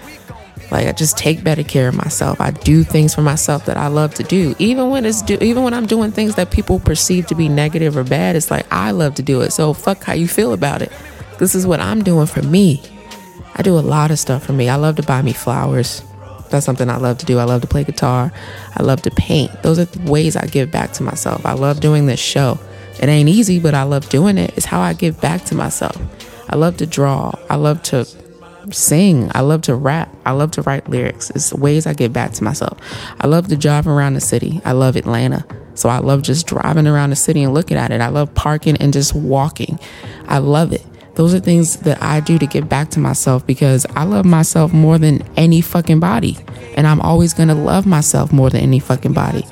Like 0.70 0.88
I 0.88 0.92
just 0.92 1.16
take 1.16 1.44
better 1.44 1.62
care 1.62 1.88
of 1.88 1.94
myself. 1.94 2.40
I 2.40 2.50
do 2.50 2.82
things 2.82 3.14
for 3.14 3.22
myself 3.22 3.66
that 3.66 3.76
I 3.76 3.86
love 3.86 4.14
to 4.14 4.24
do. 4.24 4.54
Even 4.58 4.90
when 4.90 5.04
it's 5.04 5.22
do 5.22 5.38
even 5.40 5.62
when 5.62 5.72
I'm 5.72 5.86
doing 5.86 6.10
things 6.10 6.34
that 6.34 6.50
people 6.50 6.80
perceive 6.80 7.26
to 7.28 7.36
be 7.36 7.48
negative 7.48 7.96
or 7.96 8.02
bad, 8.02 8.34
it's 8.34 8.50
like 8.50 8.66
I 8.72 8.90
love 8.90 9.14
to 9.16 9.22
do 9.22 9.42
it. 9.42 9.52
So 9.52 9.72
fuck 9.72 10.02
how 10.02 10.14
you 10.14 10.26
feel 10.26 10.52
about 10.52 10.82
it. 10.82 10.90
This 11.38 11.54
is 11.54 11.66
what 11.66 11.80
I'm 11.80 12.02
doing 12.02 12.26
for 12.26 12.42
me. 12.42 12.82
I 13.54 13.62
do 13.62 13.78
a 13.78 13.80
lot 13.80 14.10
of 14.10 14.18
stuff 14.18 14.44
for 14.44 14.52
me. 14.52 14.68
I 14.68 14.76
love 14.76 14.96
to 14.96 15.02
buy 15.02 15.22
me 15.22 15.32
flowers. 15.32 16.02
That's 16.50 16.64
something 16.64 16.88
I 16.88 16.96
love 16.96 17.18
to 17.18 17.26
do. 17.26 17.38
I 17.38 17.44
love 17.44 17.62
to 17.62 17.66
play 17.66 17.84
guitar. 17.84 18.32
I 18.76 18.82
love 18.82 19.02
to 19.02 19.10
paint. 19.10 19.62
Those 19.62 19.78
are 19.78 19.84
the 19.84 20.10
ways 20.10 20.36
I 20.36 20.46
give 20.46 20.70
back 20.70 20.92
to 20.92 21.02
myself. 21.02 21.44
I 21.44 21.54
love 21.54 21.80
doing 21.80 22.06
this 22.06 22.20
show. 22.20 22.58
It 23.00 23.08
ain't 23.08 23.28
easy, 23.28 23.58
but 23.58 23.74
I 23.74 23.82
love 23.82 24.08
doing 24.08 24.38
it. 24.38 24.56
It's 24.56 24.66
how 24.66 24.80
I 24.80 24.92
give 24.92 25.20
back 25.20 25.44
to 25.46 25.54
myself. 25.54 25.96
I 26.48 26.56
love 26.56 26.76
to 26.78 26.86
draw. 26.86 27.32
I 27.50 27.56
love 27.56 27.82
to 27.84 28.06
sing. 28.70 29.30
I 29.34 29.40
love 29.40 29.62
to 29.62 29.74
rap. 29.74 30.14
I 30.24 30.32
love 30.32 30.52
to 30.52 30.62
write 30.62 30.88
lyrics. 30.88 31.30
It's 31.30 31.52
ways 31.52 31.86
I 31.86 31.92
give 31.92 32.12
back 32.12 32.32
to 32.32 32.44
myself. 32.44 32.78
I 33.20 33.26
love 33.26 33.48
to 33.48 33.56
drive 33.56 33.86
around 33.86 34.14
the 34.14 34.20
city. 34.20 34.60
I 34.64 34.72
love 34.72 34.96
Atlanta. 34.96 35.44
So 35.74 35.88
I 35.88 35.98
love 35.98 36.22
just 36.22 36.46
driving 36.46 36.86
around 36.86 37.10
the 37.10 37.16
city 37.16 37.42
and 37.42 37.52
looking 37.52 37.76
at 37.76 37.90
it. 37.90 38.00
I 38.00 38.08
love 38.08 38.34
parking 38.34 38.76
and 38.78 38.92
just 38.92 39.14
walking. 39.14 39.78
I 40.26 40.38
love 40.38 40.72
it. 40.72 40.84
Those 41.16 41.32
are 41.32 41.40
things 41.40 41.78
that 41.78 42.02
I 42.02 42.20
do 42.20 42.38
to 42.38 42.46
give 42.46 42.68
back 42.68 42.90
to 42.90 43.00
myself 43.00 43.46
because 43.46 43.86
I 43.96 44.04
love 44.04 44.26
myself 44.26 44.72
more 44.72 44.98
than 44.98 45.22
any 45.36 45.62
fucking 45.62 45.98
body. 45.98 46.36
And 46.76 46.86
I'm 46.86 47.00
always 47.00 47.32
to 47.32 47.54
love 47.54 47.86
myself 47.86 48.32
more 48.32 48.50
than 48.50 48.60
any 48.60 48.78
fucking 48.78 49.14
body. 49.14 49.44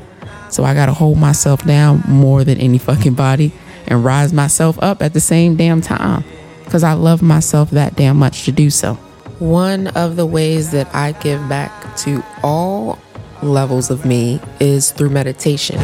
So 0.50 0.62
I 0.62 0.74
got 0.74 0.86
to 0.86 0.92
hold 0.92 1.18
myself 1.18 1.64
down 1.64 2.02
more 2.06 2.44
than 2.44 2.58
any 2.58 2.76
fucking 2.76 3.14
body 3.14 3.50
and 3.86 4.04
rise 4.04 4.32
myself 4.32 4.78
up 4.82 5.02
at 5.02 5.14
the 5.14 5.20
same 5.20 5.56
damn 5.56 5.80
time 5.80 6.22
because 6.64 6.84
I 6.84 6.92
love 6.92 7.22
myself 7.22 7.70
that 7.70 7.96
damn 7.96 8.18
much 8.18 8.44
to 8.44 8.52
do 8.52 8.68
so. 8.68 8.94
One 9.38 9.88
of 9.88 10.16
the 10.16 10.26
ways 10.26 10.70
that 10.72 10.94
I 10.94 11.12
give 11.12 11.48
back 11.48 11.96
to 11.98 12.22
all 12.42 12.98
levels 13.42 13.90
of 13.90 14.04
me 14.04 14.40
is 14.60 14.92
through 14.92 15.10
meditation. 15.10 15.78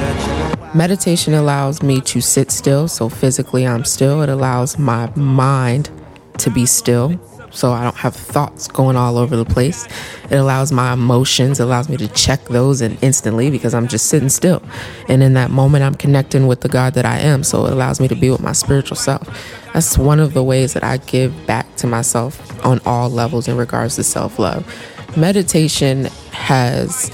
Meditation 0.72 1.34
allows 1.34 1.82
me 1.82 2.00
to 2.00 2.20
sit 2.20 2.52
still, 2.52 2.86
so 2.86 3.08
physically 3.08 3.66
I'm 3.66 3.84
still. 3.84 4.22
It 4.22 4.28
allows 4.28 4.78
my 4.78 5.10
mind 5.16 5.90
to 6.38 6.48
be 6.48 6.64
still, 6.64 7.20
so 7.50 7.72
I 7.72 7.82
don't 7.82 7.96
have 7.96 8.14
thoughts 8.14 8.68
going 8.68 8.94
all 8.94 9.18
over 9.18 9.34
the 9.34 9.44
place. 9.44 9.88
It 10.30 10.36
allows 10.36 10.70
my 10.70 10.92
emotions, 10.92 11.58
allows 11.58 11.88
me 11.88 11.96
to 11.96 12.06
check 12.06 12.44
those 12.44 12.82
and 12.82 12.96
instantly 13.02 13.50
because 13.50 13.74
I'm 13.74 13.88
just 13.88 14.06
sitting 14.06 14.28
still. 14.28 14.62
And 15.08 15.24
in 15.24 15.34
that 15.34 15.50
moment, 15.50 15.82
I'm 15.82 15.96
connecting 15.96 16.46
with 16.46 16.60
the 16.60 16.68
God 16.68 16.94
that 16.94 17.04
I 17.04 17.18
am, 17.18 17.42
so 17.42 17.66
it 17.66 17.72
allows 17.72 17.98
me 17.98 18.06
to 18.06 18.14
be 18.14 18.30
with 18.30 18.40
my 18.40 18.52
spiritual 18.52 18.96
self. 18.96 19.28
That's 19.74 19.98
one 19.98 20.20
of 20.20 20.34
the 20.34 20.44
ways 20.44 20.74
that 20.74 20.84
I 20.84 20.98
give 20.98 21.46
back 21.48 21.74
to 21.78 21.88
myself 21.88 22.64
on 22.64 22.80
all 22.86 23.10
levels 23.10 23.48
in 23.48 23.56
regards 23.56 23.96
to 23.96 24.04
self 24.04 24.38
love. 24.38 24.64
Meditation 25.16 26.04
has 26.30 27.10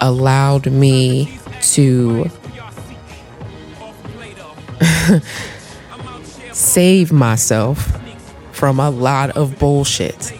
allowed 0.00 0.70
me 0.70 1.36
to 1.62 2.30
save 6.52 7.12
myself 7.12 7.98
from 8.52 8.78
a 8.80 8.90
lot 8.90 9.30
of 9.36 9.58
bullshit. 9.58 10.30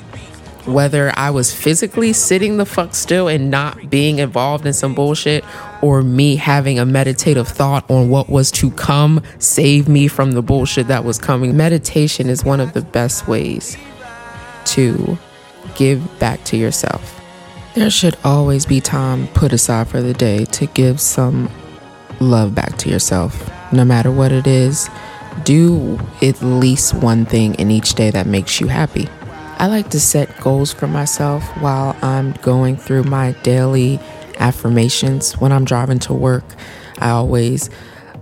Whether 0.67 1.13
I 1.15 1.29
was 1.29 1.53
physically 1.53 2.15
sitting 2.15 2.57
the 2.57 2.65
fuck 2.65 2.95
still 2.95 3.29
and 3.29 3.51
not 3.51 3.91
being 3.91 4.19
involved 4.19 4.65
in 4.65 4.73
some 4.73 4.95
bullshit, 4.95 5.45
or 5.83 6.03
me 6.03 6.37
having 6.37 6.79
a 6.79 6.87
meditative 6.87 7.47
thought 7.47 7.89
on 7.91 8.09
what 8.09 8.31
was 8.31 8.51
to 8.53 8.71
come, 8.71 9.23
save 9.39 9.89
me 9.89 10.09
from 10.09 10.33
the 10.33 10.41
bullshit 10.41 10.89
that 10.89 11.05
was 11.05 11.19
coming. 11.19 11.55
Meditation 11.55 12.31
is 12.31 12.45
one 12.45 12.61
of 12.61 12.73
the 12.73 12.81
best 12.81 13.29
ways 13.29 13.77
to 14.67 15.19
give 15.75 16.19
back 16.19 16.43
to 16.45 16.57
yourself. 16.57 17.21
There 17.75 17.91
should 17.91 18.17
always 18.25 18.65
be 18.65 18.81
time 18.81 19.27
put 19.29 19.53
aside 19.53 19.89
for 19.89 20.01
the 20.01 20.15
day 20.15 20.47
to 20.47 20.67
give 20.67 21.01
some 21.01 21.51
love 22.21 22.55
back 22.55 22.79
to 22.79 22.89
yourself 22.89 23.51
no 23.75 23.85
matter 23.85 24.11
what 24.11 24.33
it 24.33 24.47
is, 24.47 24.89
do 25.43 25.99
at 26.23 26.41
least 26.43 26.95
one 26.95 27.27
thing 27.27 27.55
in 27.57 27.71
each 27.71 27.95
day 27.95 28.11
that 28.11 28.27
makes 28.27 28.61
you 28.61 28.69
happy. 28.69 29.09
I 29.59 29.67
like 29.67 29.91
to 29.91 30.01
set 30.01 30.41
goals 30.41 30.73
for 30.73 30.87
myself 30.87 31.45
while 31.59 31.97
I'm 32.03 32.33
going 32.43 32.77
through 32.77 33.05
my 33.05 33.33
daily 33.43 34.01
affirmations. 34.39 35.35
When 35.39 35.53
I'm 35.53 35.65
driving 35.65 35.99
to 36.01 36.13
work, 36.13 36.45
I 36.99 37.11
always 37.11 37.71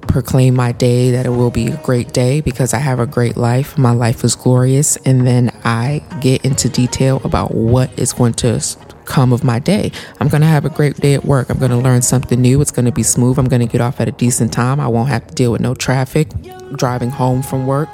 proclaim 0.03 0.55
my 0.55 0.73
day 0.73 1.11
that 1.13 1.27
it 1.27 1.31
will 1.31 1.51
be 1.51 1.69
a 1.69 1.77
great 1.79 2.13
day 2.13 2.41
because 2.41 2.75
I 2.75 2.79
have 2.79 2.99
a 2.99 3.07
great 3.07 3.37
life. 3.37 3.79
My 3.79 3.93
life 3.93 4.25
is 4.25 4.35
glorious. 4.35 4.97
And 4.97 5.27
then 5.27 5.51
I 5.65 6.03
get 6.21 6.45
into 6.45 6.69
detail 6.69 7.21
about 7.25 7.55
what 7.55 7.97
is 7.99 8.13
going 8.13 8.35
to 8.35 8.49
come 9.05 9.33
of 9.33 9.45
my 9.45 9.59
day. 9.59 9.93
I'm 10.21 10.29
going 10.29 10.41
to 10.41 10.47
have 10.47 10.65
a 10.65 10.71
great 10.71 10.97
day 10.97 11.15
at 11.15 11.25
work. 11.25 11.51
I'm 11.51 11.59
going 11.59 11.71
to 11.71 11.77
learn 11.77 12.03
something 12.03 12.41
new. 12.41 12.61
It's 12.61 12.71
going 12.71 12.85
to 12.85 12.93
be 12.93 13.03
smooth. 13.03 13.39
I'm 13.39 13.49
going 13.49 13.61
to 13.61 13.67
get 13.67 13.81
off 13.81 14.01
at 14.01 14.09
a 14.09 14.13
decent 14.13 14.53
time. 14.53 14.81
I 14.81 14.89
won't 14.89 15.09
have 15.09 15.27
to 15.27 15.35
deal 15.35 15.53
with 15.53 15.61
no 15.61 15.75
traffic 15.75 16.29
driving 16.77 17.11
home 17.11 17.43
from 17.43 17.67
work. 17.67 17.89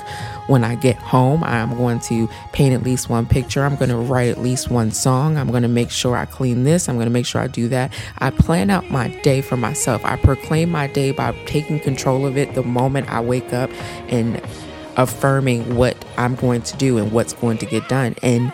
When 0.47 0.65
I 0.65 0.77
get 0.77 0.97
home, 0.97 1.45
I'm 1.45 1.77
going 1.77 2.01
to 2.01 2.29
paint 2.53 2.75
at 2.75 2.83
least 2.83 3.11
one 3.11 3.27
picture. 3.27 3.65
I'm 3.65 3.77
going 3.77 3.91
to 3.91 3.97
write 3.97 4.29
at 4.29 4.39
least 4.39 4.71
one 4.71 4.93
song. 4.93 5.37
I'm 5.37 5.51
going 5.51 5.63
to 5.63 5.69
make 5.69 5.91
sure 5.91 6.17
I 6.17 6.25
clean 6.25 6.65
this. 6.65 6.89
I'm 6.89 6.95
going 6.97 7.07
to 7.07 7.13
make 7.13 7.27
sure 7.27 7.41
I 7.41 7.49
do 7.49 7.69
that. 7.69 7.93
I 8.19 8.31
plan 8.31 8.71
out 8.71 8.91
my 8.91 9.09
day 9.23 9.43
for 9.43 9.57
myself. 9.57 10.03
I 10.05 10.17
proclaim 10.17 10.71
my 10.71 10.87
day 10.87 11.11
by 11.11 11.33
taking 11.45 11.81
control 11.81 12.25
of 12.25 12.39
it 12.39 12.55
the 12.55 12.63
moment 12.63 13.11
I 13.11 13.21
wake 13.21 13.53
up 13.53 13.71
and 14.09 14.41
affirming 14.97 15.77
what 15.77 16.03
I'm 16.17 16.35
going 16.35 16.63
to 16.63 16.77
do 16.77 16.99
and 16.99 17.13
what's 17.13 17.33
going 17.33 17.59
to 17.59 17.67
get 17.67 17.89
done. 17.89 18.15
And 18.23 18.53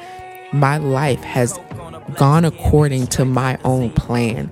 my 0.53 0.79
life 0.79 1.21
has 1.21 1.59
gone 2.17 2.45
according 2.45 3.07
to 3.09 3.25
my 3.25 3.59
own 3.65 3.91
plan 3.91 4.51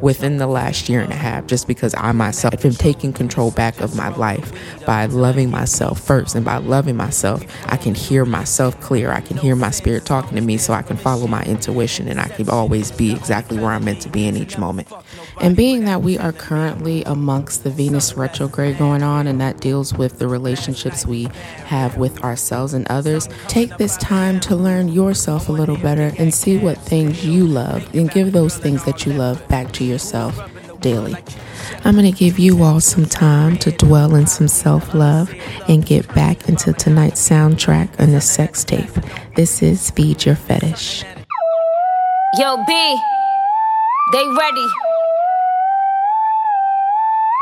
within 0.00 0.38
the 0.38 0.46
last 0.46 0.88
year 0.88 1.00
and 1.00 1.12
a 1.12 1.16
half 1.16 1.46
just 1.46 1.66
because 1.66 1.94
I 1.96 2.12
myself 2.12 2.54
have 2.54 2.62
been 2.62 2.72
taking 2.72 3.12
control 3.12 3.50
back 3.50 3.80
of 3.80 3.96
my 3.96 4.08
life 4.16 4.52
by 4.86 5.06
loving 5.06 5.50
myself 5.50 6.00
first. 6.00 6.34
And 6.34 6.44
by 6.44 6.56
loving 6.58 6.96
myself, 6.96 7.44
I 7.66 7.76
can 7.76 7.94
hear 7.94 8.24
myself 8.24 8.80
clear. 8.80 9.12
I 9.12 9.20
can 9.20 9.36
hear 9.36 9.56
my 9.56 9.70
spirit 9.70 10.04
talking 10.04 10.36
to 10.36 10.40
me 10.42 10.56
so 10.56 10.72
I 10.72 10.82
can 10.82 10.96
follow 10.96 11.26
my 11.26 11.42
intuition 11.44 12.08
and 12.08 12.20
I 12.20 12.28
can 12.28 12.48
always 12.48 12.90
be 12.90 13.12
exactly 13.12 13.58
where 13.58 13.70
I'm 13.70 13.84
meant 13.84 14.02
to 14.02 14.08
be 14.08 14.26
in 14.26 14.36
each 14.36 14.58
moment. 14.58 14.88
And 15.40 15.56
being 15.56 15.84
that 15.84 16.02
we 16.02 16.18
are 16.18 16.32
currently 16.32 17.02
amongst 17.04 17.64
the 17.64 17.70
Venus 17.70 18.14
retrograde 18.14 18.78
going 18.78 19.02
on 19.02 19.26
and 19.26 19.40
that 19.40 19.60
deals 19.60 19.94
with 19.94 20.18
the 20.18 20.28
relationships 20.28 21.06
we 21.06 21.24
have 21.66 21.96
with 21.96 22.22
ourselves 22.22 22.74
and 22.74 22.86
others, 22.88 23.28
take 23.48 23.76
this 23.76 23.96
time 23.98 24.40
to 24.40 24.56
learn 24.56 24.88
yourself 24.88 25.48
a 25.48 25.52
little 25.52 25.76
better 25.76 26.12
and 26.18 26.32
see 26.32 26.58
what 26.58 26.78
things 26.78 27.24
you 27.24 27.46
love 27.46 27.94
and 27.94 28.10
give 28.10 28.32
those 28.32 28.56
things 28.56 28.84
that 28.84 29.06
you 29.06 29.12
love 29.12 29.46
back 29.48 29.72
to 29.72 29.84
yourself 29.90 30.40
daily. 30.80 31.14
I'm 31.84 31.94
going 31.96 32.10
to 32.10 32.18
give 32.18 32.38
you 32.38 32.62
all 32.62 32.80
some 32.80 33.04
time 33.04 33.58
to 33.58 33.70
dwell 33.72 34.14
in 34.14 34.26
some 34.26 34.48
self 34.48 34.94
love 34.94 35.34
and 35.68 35.84
get 35.84 36.06
back 36.14 36.48
into 36.48 36.72
tonight's 36.72 37.28
soundtrack 37.28 37.90
and 37.98 38.14
the 38.14 38.20
sex 38.20 38.64
tape. 38.64 38.90
This 39.36 39.62
is 39.62 39.90
Feed 39.90 40.24
Your 40.24 40.36
Fetish. 40.36 41.04
Yo, 42.38 42.56
B, 42.66 43.00
they 44.12 44.28
ready. 44.38 44.66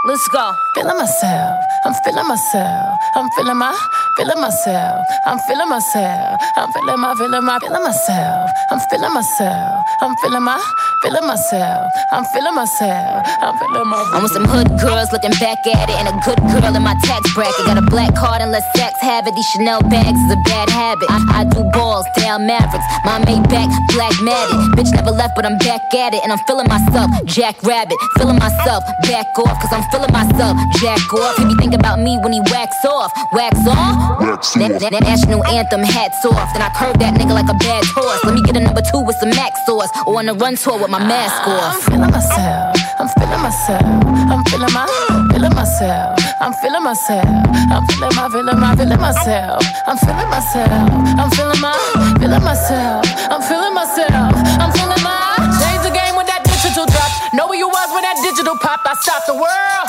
Let's 0.07 0.28
go. 0.28 0.55
Feeling 0.76 0.97
myself. 0.97 1.59
I'm 1.85 1.93
feeling 2.05 2.28
myself. 2.28 2.99
I'm 3.17 3.28
feeling 3.31 3.57
my, 3.59 3.75
feeling 4.17 4.40
myself. 4.40 5.05
I'm 5.26 5.38
feeling 5.40 5.69
myself. 5.69 6.38
I'm 6.55 6.71
feeling 6.73 7.00
my, 7.00 7.14
feeling 7.19 7.45
my, 7.45 7.59
feeling 7.59 7.83
myself. 7.83 8.50
I'm 8.71 8.78
feeling 8.90 9.12
myself. 9.12 9.85
I'm 10.00 10.14
feeling 10.23 10.45
my, 10.45 10.62
feeling 11.02 11.26
myself. 11.26 11.90
I'm 12.12 12.25
feeling 12.26 12.55
myself. 12.55 13.26
I'm 13.43 13.59
feeling 13.59 13.88
my. 13.90 14.11
I'm 14.14 14.23
with 14.23 14.31
some 14.31 14.47
hood 14.47 14.71
girls 14.78 15.11
looking 15.11 15.35
back 15.43 15.67
at 15.67 15.90
it, 15.90 15.97
and 15.99 16.07
a 16.07 16.14
good 16.23 16.38
girl 16.47 16.76
in 16.76 16.83
my 16.83 16.95
tax 17.02 17.35
bracket. 17.35 17.67
Got 17.67 17.78
a 17.78 17.87
black 17.90 18.14
card 18.14 18.40
and 18.40 18.52
let 18.52 18.62
sex 18.76 18.95
have 19.00 19.26
it. 19.26 19.35
These 19.35 19.50
Chanel 19.50 19.83
bags 19.83 20.19
is 20.19 20.31
a 20.31 20.40
bad 20.47 20.71
habit. 20.71 21.11
I, 21.11 21.43
I 21.43 21.45
do 21.45 21.64
balls, 21.75 22.07
down 22.29 22.45
Mavericks. 22.45 22.85
My 23.09 23.17
Maybach, 23.25 23.73
black 23.97 24.13
matted. 24.21 24.61
Bitch 24.77 24.93
never 24.93 25.11
left, 25.11 25.33
but 25.35 25.47
I'm 25.49 25.57
back 25.65 25.81
at 25.97 26.13
it, 26.13 26.21
and 26.23 26.31
I'm 26.31 26.39
feeling 26.45 26.69
myself. 26.69 27.09
Jack 27.25 27.57
Rabbit, 27.65 27.97
feeling 28.19 28.37
myself. 28.37 28.85
Back 29.09 29.33
off, 29.39 29.57
cause 29.65 29.73
I'm 29.73 29.85
feeling 29.89 30.13
myself. 30.13 30.61
Jack 30.77 31.01
off. 31.15 31.39
He 31.39 31.45
be 31.49 31.55
thinking 31.57 31.81
about 31.81 31.99
me 31.99 32.19
when 32.21 32.33
he 32.37 32.41
wax 32.53 32.77
off. 32.85 33.11
Wax 33.33 33.57
off? 33.64 34.21
That, 34.61 34.77
that, 34.81 34.93
that 34.93 35.05
national 35.09 35.41
anthem, 35.47 35.81
hats 35.81 36.21
off. 36.27 36.53
Then 36.53 36.61
I 36.61 36.69
curve 36.77 36.99
that 37.01 37.17
nigga 37.17 37.33
like 37.33 37.49
a 37.49 37.57
bad 37.57 37.85
horse. 37.97 38.21
Let 38.25 38.35
me 38.35 38.43
get 38.43 38.57
a 38.57 38.61
number 38.61 38.83
two 38.93 39.01
with 39.01 39.17
some 39.17 39.31
max 39.31 39.57
sauce. 39.64 39.88
Or 40.07 40.19
on 40.19 40.29
a 40.29 40.35
run 40.35 40.57
tour 40.57 40.77
with 40.77 40.91
my 40.91 41.01
mask 41.01 41.49
off. 41.49 41.49
I'm 41.49 41.81
off. 41.81 41.85
feeling 41.88 42.12
myself. 42.12 42.77
I'm 43.01 43.09
feeling 43.17 43.41
myself. 43.41 43.88
I'm 44.29 44.45
feeling 44.53 44.73
my, 44.77 44.85
feeling 45.33 45.55
myself. 45.57 46.28
I'm 46.40 46.53
feeling 46.62 46.83
myself. 46.85 47.27
I'm 47.27 47.85
feeling 47.87 48.14
my, 48.14 48.29
feeling 48.31 48.61
my, 48.61 48.77
feeling 48.77 49.01
myself. 49.01 49.62
I'm 49.87 49.98
feeling 49.98 50.31
myself. 50.31 50.70
I'm 51.18 51.31
feeling 51.35 51.61
my, 51.61 51.74
feeling 52.20 52.44
myself. 52.44 53.05
I'm 53.27 53.42
feeling 53.42 53.74
myself. 53.74 54.33
I'm 54.62 54.70
feeling 54.70 55.03
my. 55.03 55.18
Change 55.59 55.83
the 55.83 55.90
game 55.90 56.14
when 56.14 56.27
that 56.31 56.46
digital 56.46 56.87
drop. 56.87 57.11
Know 57.35 57.48
where 57.48 57.59
you 57.59 57.66
was 57.66 57.88
when 57.90 58.03
that 58.07 58.22
digital 58.22 58.55
popped. 58.62 58.87
I 58.87 58.94
stopped 59.03 59.27
the 59.27 59.35
world. 59.35 59.87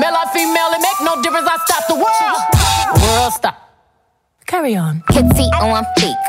Male 0.00 0.16
or 0.16 0.28
female, 0.32 0.72
it 0.72 0.80
make 0.80 1.00
no 1.04 1.20
difference. 1.20 1.44
I 1.44 1.56
stopped 1.68 1.88
the 1.92 1.98
world. 2.00 2.40
World 3.04 3.32
stop. 3.32 3.56
Carry 4.46 4.76
on. 4.76 5.02
Kitty 5.12 5.44
on 5.60 5.84
fleek, 5.98 6.20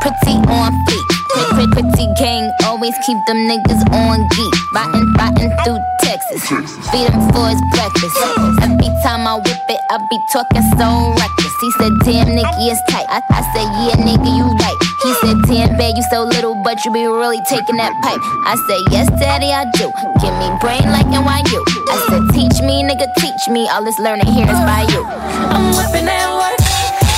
pretty 0.00 0.40
on 0.48 0.72
fleek. 0.88 1.09
Pretty, 1.30 1.66
pretty, 1.70 2.06
gang, 2.18 2.50
always 2.64 2.94
keep 3.06 3.18
them 3.26 3.36
niggas 3.46 3.82
on 3.92 4.26
geek. 4.34 4.54
Riding, 4.74 5.06
riding 5.14 5.52
through 5.62 5.78
Texas, 6.02 6.42
feed 6.90 7.06
him 7.06 7.22
for 7.30 7.46
his 7.46 7.62
breakfast. 7.70 8.16
Every 8.62 8.90
time 9.02 9.26
I 9.26 9.36
whip 9.36 9.68
it, 9.68 9.80
I 9.90 9.98
be 10.10 10.18
talking 10.32 10.62
so 10.74 11.14
reckless. 11.14 11.54
He 11.60 11.70
said, 11.78 11.92
damn, 12.02 12.34
Nicky 12.34 12.66
is 12.74 12.80
tight. 12.88 13.06
I, 13.08 13.22
I 13.30 13.42
said, 13.54 13.68
yeah, 13.78 13.96
nigga, 14.02 14.26
you 14.26 14.46
right. 14.58 14.78
He 15.02 15.10
said, 15.22 15.36
damn, 15.46 15.78
babe, 15.78 15.96
you 15.96 16.02
so 16.10 16.24
little, 16.24 16.54
but 16.64 16.84
you 16.84 16.90
be 16.92 17.06
really 17.06 17.40
taking 17.48 17.76
that 17.76 17.94
pipe. 18.02 18.20
I 18.46 18.56
said, 18.66 18.82
yes, 18.90 19.06
daddy, 19.20 19.52
I 19.52 19.64
do. 19.78 19.92
Give 20.18 20.34
me 20.42 20.50
brain 20.58 20.82
like 20.90 21.06
NYU. 21.06 21.60
I 21.88 21.96
said, 22.10 22.22
teach 22.34 22.58
me, 22.66 22.82
nigga, 22.82 23.06
teach 23.18 23.48
me. 23.48 23.68
All 23.68 23.84
this 23.84 23.98
learning 23.98 24.26
here 24.26 24.50
is 24.50 24.60
by 24.66 24.82
you. 24.90 25.04
I'm 25.06 25.70
whipping 25.78 26.06
that 26.06 26.26
work. 26.34 26.58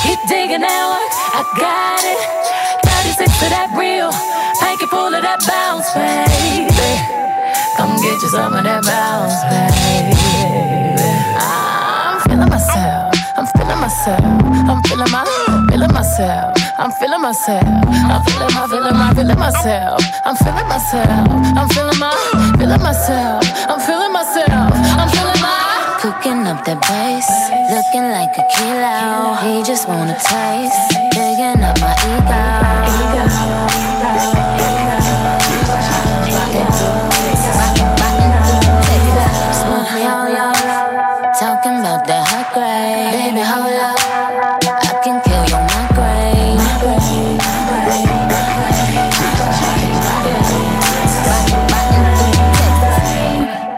He 0.05 0.13
digging 0.29 0.61
that 0.61 0.85
work. 0.93 1.13
I 1.33 1.43
got 1.57 2.05
it. 2.05 2.92
36 3.23 3.39
to 3.39 3.49
that 3.51 3.71
real. 3.79 4.11
Panky 4.59 4.87
full 4.87 5.15
of 5.15 5.23
that 5.23 5.39
bounce, 5.47 5.87
baby. 5.95 6.67
Come 7.77 7.95
get 8.03 8.19
you 8.19 8.29
some 8.29 8.55
of 8.55 8.65
that 8.65 8.83
bounce, 8.83 9.39
baby. 9.47 10.19
I'm 11.39 12.19
feeling 12.27 12.51
myself. 12.51 13.15
I'm 13.39 13.47
feeling 13.47 13.79
myself. 13.79 14.27
I'm 14.67 14.83
feeling 14.83 15.11
my, 15.11 15.23
feeling 15.71 15.93
myself. 15.93 16.59
I'm 16.79 16.91
feeling 16.99 17.23
myself. 17.23 17.63
I'm 17.63 18.23
feeling 18.27 18.55
my, 18.55 18.67
feeling 18.67 18.99
my, 18.99 19.15
feeling 19.15 19.39
myself. 19.39 20.03
I'm 20.27 20.37
feeling 20.37 20.67
myself. 20.67 21.31
I'm 21.55 21.69
feeling 21.71 21.99
my, 22.03 22.15
feeling 22.59 22.83
myself. 22.83 23.43
I'm 23.71 23.79
feeling 23.79 24.13
myself. 24.13 24.73
I'm 24.99 25.09
feeling 25.15 25.41
my. 25.43 25.83
Cooking 26.03 26.43
up 26.51 26.65
the 26.65 26.75
bass, 26.83 27.31
looking 27.71 28.11
like 28.11 28.35
a 28.35 28.43
kilo. 28.51 29.39
He 29.39 29.63
just 29.63 29.87
wanna 29.87 30.19
taste, 30.19 30.99
digging 31.37 31.63
up 31.63 31.81
my 31.81 31.95
ego. 32.05 33.23
Talking 34.03 34.52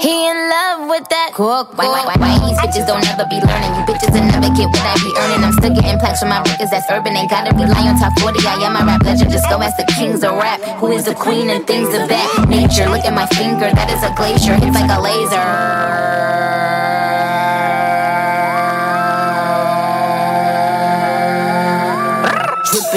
He 0.00 0.08
in 0.08 0.48
love 0.48 0.88
with 0.88 1.04
that 1.12 1.36
cook. 1.36 1.76
Why, 1.76 1.84
why, 1.84 2.08
why, 2.08 2.16
why 2.16 2.32
these 2.40 2.56
bitches 2.56 2.88
don't 2.88 3.04
ever 3.04 3.28
be 3.28 3.36
learning? 3.36 3.72
You 3.76 3.84
bitches 3.84 4.08
will 4.16 4.24
never 4.32 4.48
get 4.56 4.72
what 4.72 4.80
I 4.80 4.96
be 4.96 5.12
earning. 5.12 5.44
I'm 5.44 5.52
still 5.52 5.74
getting 5.76 6.00
plaques 6.00 6.20
from 6.20 6.30
my 6.30 6.40
records 6.40 6.70
that's 6.72 6.88
urban. 6.88 7.12
Ain't 7.12 7.28
gotta 7.28 7.52
rely 7.52 7.84
on 7.84 8.00
top 8.00 8.16
40. 8.18 8.40
I 8.48 8.64
am 8.64 8.80
a 8.80 8.86
rap 8.88 9.04
legend. 9.04 9.30
Just 9.30 9.44
go 9.50 9.60
ask 9.60 9.76
the 9.76 9.84
kings 9.92 10.24
of 10.24 10.32
rap. 10.40 10.58
Who 10.80 10.88
is 10.92 11.04
the 11.04 11.14
queen 11.14 11.50
and 11.50 11.66
things 11.66 11.92
of 11.92 12.08
that 12.08 12.48
nature? 12.48 12.88
Look 12.88 13.04
at 13.04 13.12
my 13.12 13.26
finger, 13.36 13.68
that 13.68 13.92
is 13.92 14.00
a 14.00 14.08
glacier. 14.16 14.56
It's 14.56 14.72
like 14.72 14.88
a 14.88 15.00
laser. 15.00 15.36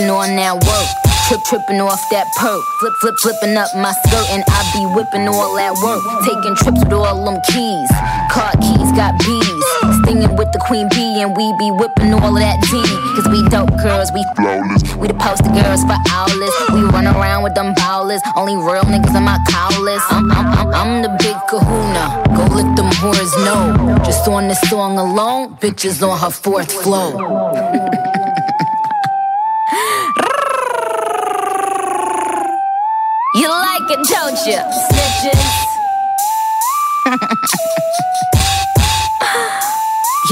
On 0.04 0.36
that 0.36 0.54
work. 0.54 1.13
Trip, 1.34 1.46
tripping 1.46 1.82
off 1.82 1.98
that 2.12 2.30
perk. 2.38 2.62
Flip, 2.78 2.94
flip, 3.02 3.16
flipping 3.18 3.58
up 3.58 3.66
my 3.74 3.90
skirt, 4.06 4.30
and 4.30 4.46
I 4.54 4.62
be 4.70 4.86
whipping 4.94 5.26
all 5.26 5.50
that 5.58 5.74
work. 5.82 5.98
Taking 6.30 6.54
trips 6.62 6.86
with 6.86 6.94
all 6.94 7.26
them 7.26 7.42
keys. 7.50 7.90
Car 8.30 8.54
keys 8.62 8.94
got 8.94 9.18
bees. 9.18 9.66
Stinging 10.06 10.30
with 10.38 10.54
the 10.54 10.62
queen 10.62 10.86
bee, 10.94 11.26
and 11.26 11.34
we 11.34 11.50
be 11.58 11.74
whipping 11.74 12.14
all 12.14 12.30
of 12.30 12.38
that 12.38 12.62
tea. 12.70 12.86
Cause 13.18 13.26
we 13.34 13.42
dope 13.50 13.74
girls, 13.82 14.14
we 14.14 14.22
flawless. 14.38 14.86
We 14.94 15.10
the 15.10 15.18
poster 15.18 15.50
girls 15.50 15.82
for 15.90 15.98
owlets. 16.14 16.54
We 16.70 16.86
run 16.94 17.10
around 17.10 17.42
with 17.42 17.58
them 17.58 17.74
bowlers. 17.82 18.22
Only 18.38 18.54
real 18.54 18.86
niggas 18.86 19.18
in 19.18 19.26
my 19.26 19.42
cowlers. 19.50 20.06
I'm, 20.14 20.30
I'm, 20.30 20.48
I'm, 20.54 20.70
I'm 20.70 20.92
the 21.02 21.10
big 21.18 21.34
kahuna. 21.50 22.30
Go 22.38 22.46
let 22.54 22.78
them 22.78 22.94
whores 23.02 23.34
know. 23.42 23.98
Just 24.06 24.30
on 24.30 24.54
this 24.54 24.62
song 24.70 25.02
alone, 25.02 25.58
bitches 25.58 25.98
on 26.06 26.14
her 26.14 26.30
fourth 26.30 26.70
flow. 26.70 27.18
It, 33.96 34.08
don't 34.08 34.40
you? 34.48 34.58
Snitches. 34.90 35.46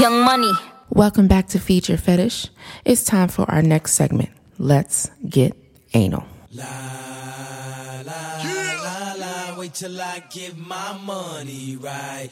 Young 0.00 0.24
Money. 0.24 0.50
Welcome 0.90 1.28
back 1.28 1.46
to 1.48 1.60
Feed 1.60 1.88
Your 1.88 1.96
Fetish. 1.96 2.48
It's 2.84 3.04
time 3.04 3.28
for 3.28 3.48
our 3.48 3.62
next 3.62 3.92
segment. 3.92 4.30
Let's 4.58 5.12
get 5.28 5.56
anal. 5.94 6.24
Wait 9.56 9.74
till 9.74 10.00
I 10.00 10.24
get 10.28 10.58
my 10.58 10.98
money 11.04 11.76
right. 11.76 12.30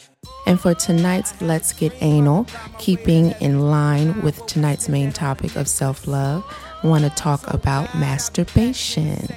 And 0.49 0.61
for 0.61 0.75
tonight's 0.75 1.41
Let's 1.41 1.73
Get 1.73 1.93
Anal, 2.03 2.49
keeping 2.81 3.31
in 3.41 3.71
line 3.71 4.21
with 4.23 4.45
tonight's 4.47 4.89
main 4.89 5.13
topic 5.13 5.55
of 5.55 5.69
self 5.69 6.09
love, 6.09 6.43
I 6.83 6.89
want 6.89 7.05
to 7.05 7.11
talk 7.11 7.55
about 7.55 7.95
masturbation. 7.95 9.29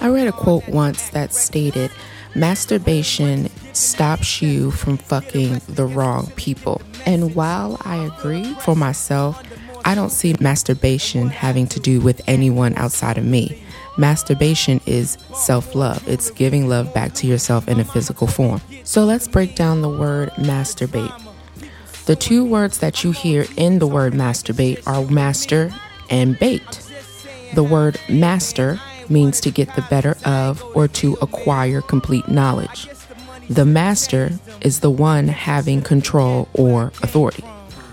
I 0.00 0.08
read 0.08 0.28
a 0.28 0.32
quote 0.32 0.68
once 0.68 1.10
that 1.10 1.32
stated, 1.32 1.90
Masturbation 2.34 3.48
stops 3.72 4.42
you 4.42 4.70
from 4.70 4.98
fucking 4.98 5.60
the 5.68 5.86
wrong 5.86 6.30
people. 6.36 6.82
And 7.06 7.34
while 7.34 7.80
I 7.84 7.96
agree 8.04 8.52
for 8.60 8.76
myself, 8.76 9.42
I 9.86 9.94
don't 9.94 10.10
see 10.10 10.34
masturbation 10.40 11.28
having 11.28 11.66
to 11.68 11.80
do 11.80 12.00
with 12.00 12.20
anyone 12.26 12.74
outside 12.76 13.16
of 13.16 13.24
me. 13.24 13.62
Masturbation 13.96 14.80
is 14.84 15.16
self 15.34 15.74
love, 15.74 16.06
it's 16.06 16.30
giving 16.30 16.68
love 16.68 16.92
back 16.92 17.14
to 17.14 17.26
yourself 17.26 17.68
in 17.68 17.80
a 17.80 17.84
physical 17.84 18.26
form. 18.26 18.60
So 18.84 19.04
let's 19.04 19.26
break 19.28 19.54
down 19.54 19.80
the 19.80 19.88
word 19.88 20.30
masturbate. 20.32 21.22
The 22.04 22.16
two 22.16 22.44
words 22.44 22.78
that 22.78 23.02
you 23.02 23.12
hear 23.12 23.46
in 23.56 23.78
the 23.78 23.86
word 23.86 24.12
masturbate 24.12 24.86
are 24.86 25.10
master 25.10 25.72
and 26.10 26.38
bait. 26.38 26.82
The 27.54 27.62
word 27.62 27.98
master 28.08 28.78
means 29.10 29.40
to 29.40 29.50
get 29.50 29.74
the 29.74 29.82
better 29.82 30.16
of 30.24 30.62
or 30.74 30.88
to 30.88 31.14
acquire 31.22 31.80
complete 31.80 32.28
knowledge. 32.28 32.88
The 33.48 33.64
master 33.64 34.32
is 34.60 34.80
the 34.80 34.90
one 34.90 35.28
having 35.28 35.82
control 35.82 36.48
or 36.52 36.86
authority. 37.02 37.44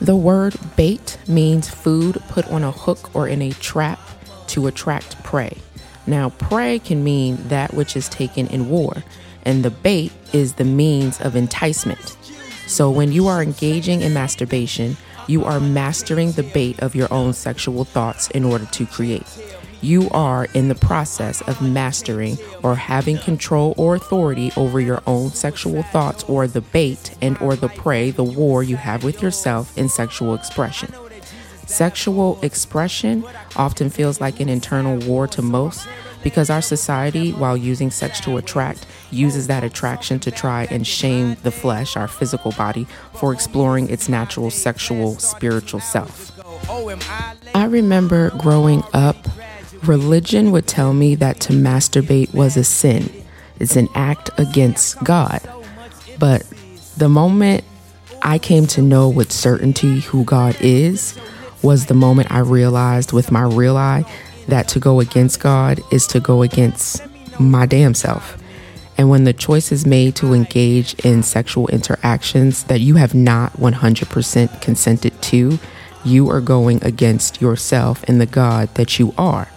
The 0.02 0.16
word 0.16 0.56
bait 0.76 1.18
means 1.28 1.70
food 1.70 2.22
put 2.28 2.50
on 2.52 2.64
a 2.64 2.72
hook 2.72 3.16
or 3.16 3.28
in 3.28 3.42
a 3.42 3.52
trap 3.52 4.00
to 4.48 4.68
attract 4.68 5.24
prey. 5.24 5.58
Now, 6.06 6.30
prey 6.30 6.80
can 6.80 7.04
mean 7.04 7.38
that 7.48 7.74
which 7.74 7.96
is 7.96 8.10
taken 8.10 8.48
in 8.48 8.70
war, 8.70 9.04
and 9.44 9.64
the 9.64 9.72
bait 9.72 10.12
is 10.34 10.54
the 10.54 10.66
means 10.66 11.22
of 11.22 11.36
enticement. 11.36 12.18
So, 12.68 12.90
when 12.90 13.12
you 13.12 13.28
are 13.28 13.42
engaging 13.42 14.02
in 14.02 14.14
masturbation, 14.14 14.98
you 15.28 15.46
are 15.46 15.60
mastering 15.60 16.34
the 16.34 16.44
bait 16.44 16.80
of 16.82 16.96
your 16.96 17.12
own 17.14 17.34
sexual 17.34 17.86
thoughts 17.86 18.30
in 18.32 18.44
order 18.44 18.66
to 18.66 18.86
create. 18.86 19.28
You 19.84 20.10
are 20.12 20.46
in 20.54 20.70
the 20.70 20.76
process 20.76 21.42
of 21.42 21.62
mastering 21.62 22.38
or 22.64 22.74
having 22.74 23.18
control 23.18 23.74
or 23.76 23.96
authority 23.96 24.50
over 24.56 24.80
your 24.80 25.04
own 25.06 25.32
sexual 25.32 25.84
thoughts 25.84 26.24
or 26.24 26.48
the 26.48 26.62
bait 26.62 27.14
and 27.22 27.38
or 27.40 27.58
the 27.58 27.68
prey, 27.68 28.10
the 28.12 28.24
war 28.24 28.64
you 28.64 28.78
have 28.78 29.04
with 29.04 29.22
yourself 29.22 29.78
in 29.78 29.90
sexual 29.90 30.36
expression. 30.36 30.94
Sexual 31.66 32.40
expression 32.42 33.26
often 33.58 33.90
feels 33.90 34.22
like 34.22 34.40
an 34.40 34.48
internal 34.48 34.98
war 35.00 35.28
to 35.28 35.42
most 35.42 35.86
because 36.24 36.50
our 36.50 36.62
society, 36.62 37.32
while 37.34 37.58
using 37.58 37.92
sex 37.92 38.22
to 38.22 38.38
attract, 38.38 38.86
uses 39.12 39.48
that 39.48 39.66
attraction 39.66 40.18
to 40.22 40.32
try 40.32 40.66
and 40.72 40.88
shame 40.88 41.36
the 41.44 41.52
flesh, 41.52 41.98
our 41.98 42.08
physical 42.08 42.54
body, 42.54 42.88
for 43.16 43.34
exploring 43.34 43.90
its 43.90 44.08
natural 44.08 44.50
sexual, 44.50 45.18
spiritual 45.20 45.82
self. 45.82 46.32
Oh, 46.70 46.96
I 47.54 47.66
remember 47.66 48.30
growing 48.38 48.84
up, 48.94 49.18
religion 49.88 50.52
would 50.52 50.68
tell 50.68 50.94
me 50.94 51.16
that 51.16 51.40
to 51.42 51.54
masturbate 51.54 52.34
was 52.34 52.58
a 52.58 52.64
sin, 52.64 53.10
it's 53.60 53.76
an 53.76 53.88
act 53.96 54.30
against 54.38 55.02
God. 55.04 55.42
But 56.20 56.44
the 56.98 57.10
moment 57.10 57.64
I 58.22 58.38
came 58.40 58.68
to 58.68 58.82
know 58.82 59.10
with 59.10 59.32
certainty 59.32 60.00
who 60.00 60.24
God 60.24 60.56
is, 60.62 61.18
was 61.62 61.86
the 61.86 61.94
moment 61.94 62.32
I 62.32 62.40
realized 62.40 63.14
with 63.14 63.32
my 63.32 63.44
real 63.44 63.78
eye 63.78 64.06
that 64.48 64.68
to 64.70 64.80
go 64.80 65.00
against 65.00 65.40
God 65.40 65.80
is 65.92 66.06
to 66.08 66.20
go 66.20 66.42
against 66.42 67.02
my 67.40 67.66
damn 67.66 67.94
self. 67.94 68.38
And 68.98 69.10
when 69.10 69.24
the 69.24 69.34
choice 69.34 69.72
is 69.72 69.86
made 69.86 70.16
to 70.18 70.34
engage 70.34 70.94
in 71.06 71.24
sexual 71.24 71.68
interactions 71.70 72.66
that 72.66 72.82
you 72.82 72.96
have 72.96 73.16
not 73.16 73.54
100% 73.54 74.62
consented 74.62 75.20
to, 75.24 75.58
you 76.06 76.30
are 76.30 76.42
going 76.42 76.84
against 76.84 77.42
yourself 77.42 78.04
and 78.08 78.22
the 78.22 78.26
God 78.26 78.74
that 78.76 79.00
you 79.00 79.14
are. 79.18 79.48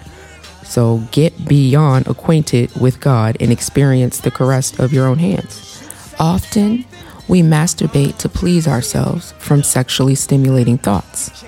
So 0.66 1.02
get 1.12 1.46
beyond 1.48 2.06
acquainted 2.06 2.74
with 2.78 3.00
God 3.00 3.36
and 3.40 3.50
experience 3.50 4.20
the 4.20 4.30
caress 4.30 4.78
of 4.78 4.92
your 4.92 5.06
own 5.06 5.18
hands. 5.18 5.82
Often, 6.18 6.84
we 7.28 7.42
masturbate 7.42 8.18
to 8.18 8.28
please 8.28 8.68
ourselves 8.68 9.32
from 9.38 9.62
sexually 9.62 10.14
stimulating 10.14 10.78
thoughts. 10.78 11.44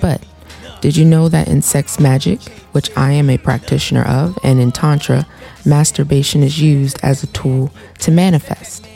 But 0.00 0.24
did 0.80 0.96
you 0.96 1.04
know 1.04 1.28
that 1.28 1.48
in 1.48 1.62
sex 1.62 2.00
magic, 2.00 2.40
which 2.72 2.90
I 2.96 3.12
am 3.12 3.30
a 3.30 3.38
practitioner 3.38 4.02
of, 4.02 4.38
and 4.42 4.60
in 4.60 4.72
Tantra, 4.72 5.26
masturbation 5.64 6.42
is 6.42 6.60
used 6.60 6.98
as 7.02 7.22
a 7.22 7.28
tool 7.28 7.70
to 8.00 8.10
manifest? 8.10 8.88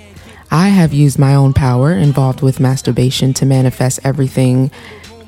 I 0.50 0.68
have 0.68 0.92
used 0.92 1.18
my 1.18 1.34
own 1.34 1.52
power 1.52 1.92
involved 1.92 2.40
with 2.40 2.60
masturbation 2.60 3.34
to 3.34 3.46
manifest 3.46 4.00
everything 4.04 4.70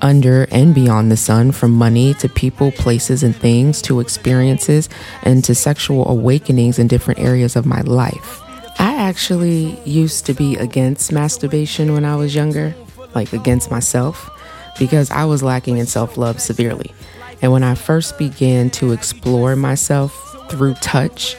under 0.03 0.45
and 0.51 0.75
beyond 0.75 1.11
the 1.11 1.17
sun, 1.17 1.53
from 1.53 1.73
money 1.73 2.15
to 2.15 2.29
people, 2.29 2.71
places, 2.73 3.23
and 3.23 3.35
things 3.35 3.83
to 3.83 4.01
experiences 4.01 4.89
and 5.23 5.45
to 5.45 5.55
sexual 5.55 6.09
awakenings 6.09 6.79
in 6.79 6.89
different 6.89 7.21
areas 7.21 7.57
of 7.57 7.67
my 7.67 7.81
life. 7.83 8.41
I 8.79 8.95
actually 8.95 9.79
used 9.85 10.27
to 10.27 10.35
be 10.35 10.57
against 10.57 11.13
masturbation 11.13 11.93
when 11.93 12.05
I 12.05 12.17
was 12.17 12.35
younger, 12.35 12.75
like 13.15 13.33
against 13.33 13.71
myself 13.71 14.31
because 14.79 15.11
I 15.11 15.25
was 15.25 15.43
lacking 15.43 15.79
in 15.79 15.87
self 15.87 16.17
love 16.17 16.41
severely. 16.41 16.95
And 17.43 17.53
when 17.53 17.63
I 17.63 17.75
first 17.75 18.19
began 18.19 18.71
to 18.71 18.93
explore 18.93 19.57
myself 19.57 20.13
through 20.51 20.75
touch, 20.75 21.37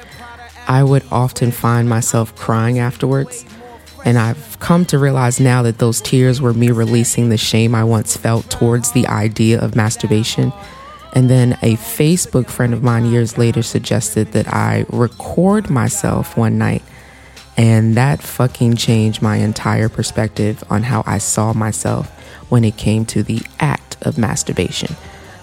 I 0.67 0.83
would 0.83 1.03
often 1.11 1.51
find 1.51 1.89
myself 1.89 2.35
crying 2.35 2.79
afterwards. 2.79 3.45
And 4.05 4.17
I've 4.17 4.59
come 4.59 4.85
to 4.85 4.97
realize 4.97 5.39
now 5.39 5.61
that 5.63 5.77
those 5.77 6.01
tears 6.01 6.41
were 6.41 6.53
me 6.53 6.71
releasing 6.71 7.29
the 7.29 7.37
shame 7.37 7.75
I 7.75 7.83
once 7.83 8.15
felt 8.15 8.49
towards 8.49 8.91
the 8.91 9.07
idea 9.07 9.59
of 9.59 9.75
masturbation. 9.75 10.53
And 11.13 11.29
then 11.29 11.53
a 11.61 11.75
Facebook 11.75 12.49
friend 12.49 12.73
of 12.73 12.83
mine 12.83 13.05
years 13.05 13.37
later 13.37 13.63
suggested 13.63 14.31
that 14.33 14.47
I 14.47 14.85
record 14.89 15.69
myself 15.69 16.37
one 16.37 16.57
night. 16.57 16.83
And 17.57 17.95
that 17.95 18.21
fucking 18.21 18.77
changed 18.77 19.21
my 19.21 19.37
entire 19.37 19.89
perspective 19.89 20.63
on 20.69 20.83
how 20.83 21.03
I 21.05 21.17
saw 21.17 21.53
myself 21.53 22.09
when 22.49 22.63
it 22.63 22.77
came 22.77 23.05
to 23.05 23.21
the 23.21 23.41
act 23.59 23.97
of 24.01 24.17
masturbation. 24.17 24.95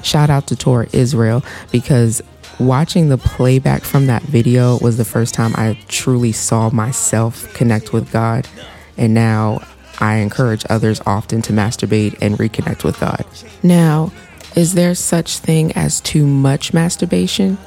Shout 0.02 0.30
out 0.30 0.46
to 0.46 0.56
Tor 0.56 0.86
Israel 0.92 1.44
because 1.70 2.22
watching 2.58 3.08
the 3.08 3.18
playback 3.18 3.82
from 3.82 4.06
that 4.06 4.22
video 4.22 4.78
was 4.78 4.96
the 4.96 5.04
first 5.04 5.34
time 5.34 5.52
I 5.56 5.78
truly 5.88 6.32
saw 6.32 6.70
myself 6.70 7.52
connect 7.54 7.92
with 7.92 8.10
God. 8.12 8.48
And 8.96 9.14
now 9.14 9.60
I 10.00 10.16
encourage 10.16 10.64
others 10.70 11.00
often 11.06 11.42
to 11.42 11.52
masturbate 11.52 12.16
and 12.20 12.36
reconnect 12.38 12.84
with 12.84 12.98
God. 13.00 13.24
Now, 13.62 14.12
is 14.54 14.74
there 14.74 14.94
such 14.94 15.38
thing 15.38 15.72
as 15.72 16.00
too 16.00 16.26
much 16.26 16.72
masturbation? 16.72 17.58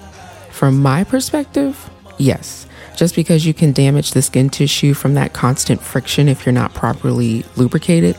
From 0.49 0.81
my 0.81 1.03
perspective, 1.03 1.89
yes. 2.17 2.65
Just 2.95 3.15
because 3.15 3.45
you 3.45 3.53
can 3.53 3.71
damage 3.71 4.11
the 4.11 4.21
skin 4.21 4.49
tissue 4.49 4.93
from 4.93 5.13
that 5.13 5.33
constant 5.33 5.81
friction 5.81 6.27
if 6.27 6.45
you're 6.45 6.53
not 6.53 6.73
properly 6.73 7.45
lubricated, 7.55 8.17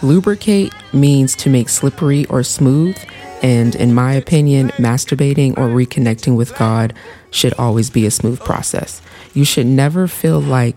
Lubricate 0.00 0.72
means 0.92 1.34
to 1.34 1.50
make 1.50 1.68
slippery 1.68 2.24
or 2.26 2.44
smooth, 2.44 2.96
and 3.42 3.74
in 3.74 3.94
my 3.94 4.14
opinion, 4.14 4.68
masturbating 4.70 5.56
or 5.56 5.68
reconnecting 5.68 6.36
with 6.36 6.56
God 6.56 6.94
should 7.30 7.54
always 7.54 7.90
be 7.90 8.06
a 8.06 8.10
smooth 8.10 8.40
process. 8.40 9.00
You 9.34 9.44
should 9.44 9.66
never 9.66 10.08
feel 10.08 10.40
like 10.40 10.76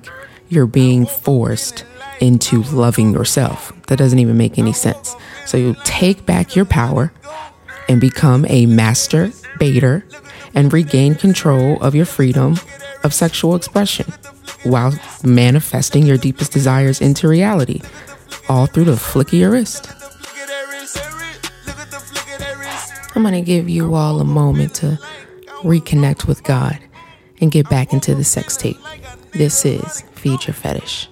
you're 0.49 0.67
being 0.67 1.05
forced 1.05 1.85
into 2.19 2.61
loving 2.63 3.13
yourself. 3.13 3.71
That 3.87 3.97
doesn't 3.97 4.19
even 4.19 4.37
make 4.37 4.59
any 4.59 4.73
sense. 4.73 5.15
So 5.45 5.57
you 5.57 5.75
take 5.83 6.25
back 6.25 6.55
your 6.55 6.65
power 6.65 7.11
and 7.89 7.99
become 7.99 8.45
a 8.47 8.65
master 8.65 9.31
baiter 9.57 10.05
and 10.53 10.71
regain 10.71 11.15
control 11.15 11.81
of 11.81 11.95
your 11.95 12.05
freedom 12.05 12.57
of 13.03 13.13
sexual 13.13 13.55
expression 13.55 14.05
while 14.63 14.93
manifesting 15.23 16.05
your 16.05 16.17
deepest 16.17 16.51
desires 16.51 17.01
into 17.01 17.27
reality 17.27 17.81
all 18.49 18.65
through 18.65 18.85
the 18.85 18.97
flick 18.97 19.27
of 19.29 19.33
your 19.33 19.51
wrist. 19.51 20.00
I'm 23.21 23.31
going 23.31 23.35
to 23.35 23.45
give 23.45 23.69
you 23.69 23.93
all 23.93 24.19
a 24.19 24.25
moment 24.25 24.73
to 24.77 24.97
reconnect 25.61 26.25
with 26.25 26.43
God 26.43 26.79
and 27.39 27.51
get 27.51 27.69
back 27.69 27.93
into 27.93 28.15
the 28.15 28.23
sex 28.23 28.57
tape. 28.57 28.79
This 29.33 29.63
is 29.63 30.01
Feed 30.13 30.47
Your 30.47 30.55
Fetish. 30.55 31.07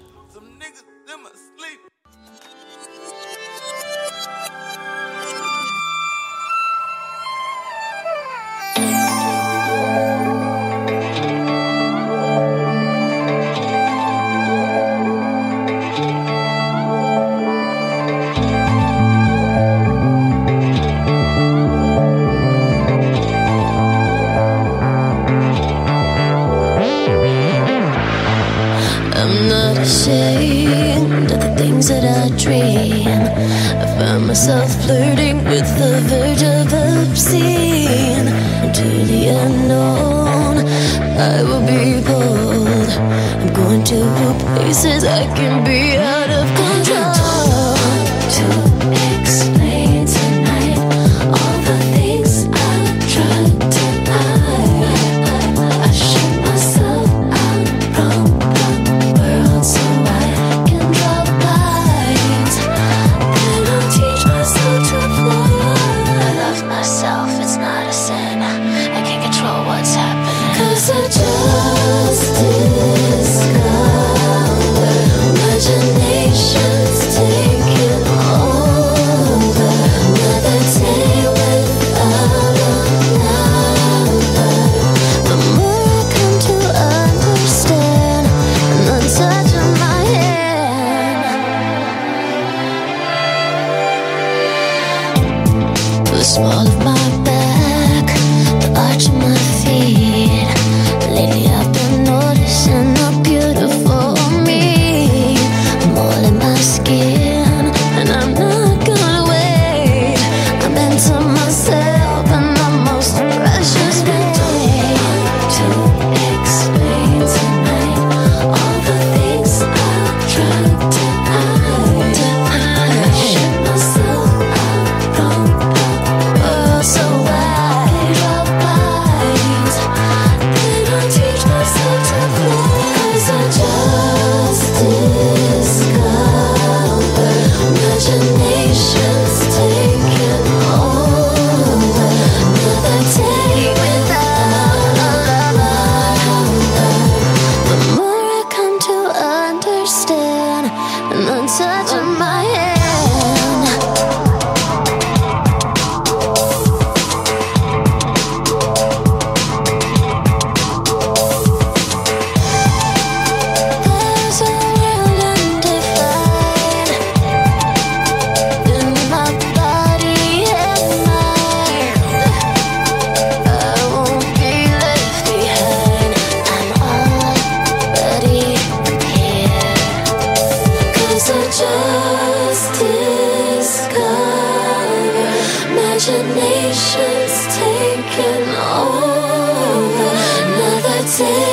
imagination's 186.07 187.57
taken 187.57 188.55
over. 188.55 190.09
Another 190.39 191.17
day. 191.17 191.48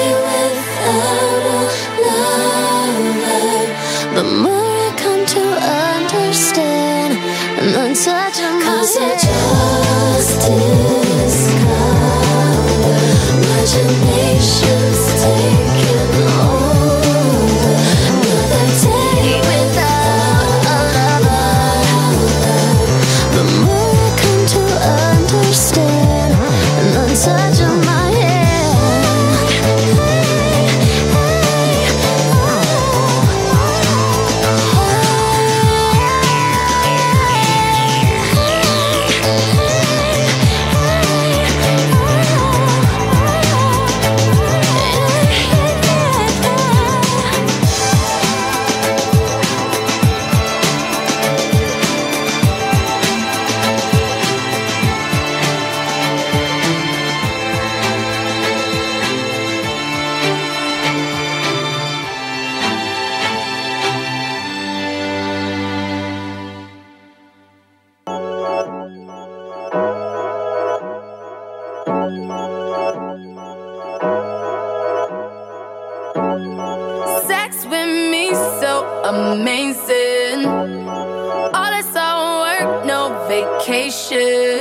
so 78.60 79.02
amazing. 79.04 80.46
All 80.46 81.70
this 81.76 81.94
all 81.96 82.40
work, 82.42 82.86
no 82.86 83.00
vacation. 83.28 84.60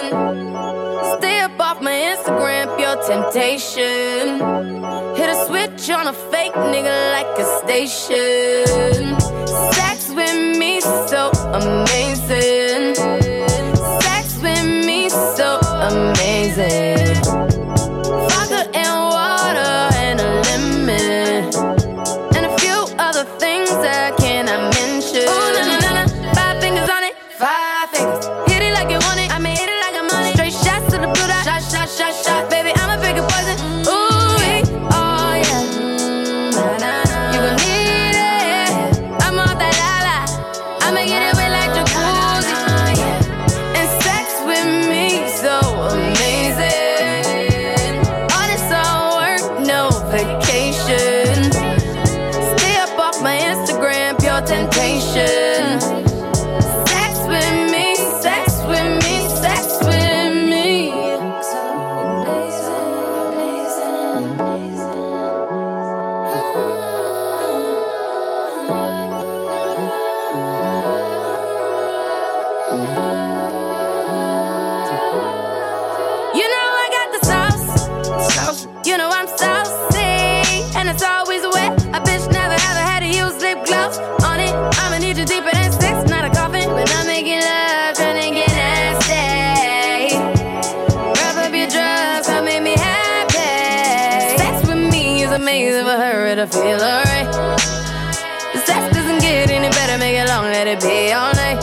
Stay 1.17 1.39
up 1.39 1.59
off 1.59 1.81
my 1.81 1.97
Instagram, 2.13 2.75
pure 2.77 2.97
temptation. 3.03 4.39
Hit 5.15 5.29
a 5.29 5.45
switch 5.45 5.89
on 5.89 6.07
a 6.07 6.13
fake 6.13 6.53
nigga 6.53 6.97
like 7.17 7.39
a 7.39 7.47
station. 7.61 9.19
Sex 9.73 10.09
with 10.09 10.57
me, 10.59 10.81
so 10.81 11.31
amazing. 11.53 11.84
Feel 96.47 96.79
alright. 96.79 97.31
The 98.53 98.59
sex 98.59 98.93
doesn't 98.95 99.21
get 99.21 99.49
any 99.49 99.69
better, 99.69 99.97
make 99.97 100.15
it 100.15 100.27
long, 100.27 100.45
let 100.45 100.67
it 100.67 100.79
be 100.81 101.11
all 101.11 101.33
night. 101.33 101.59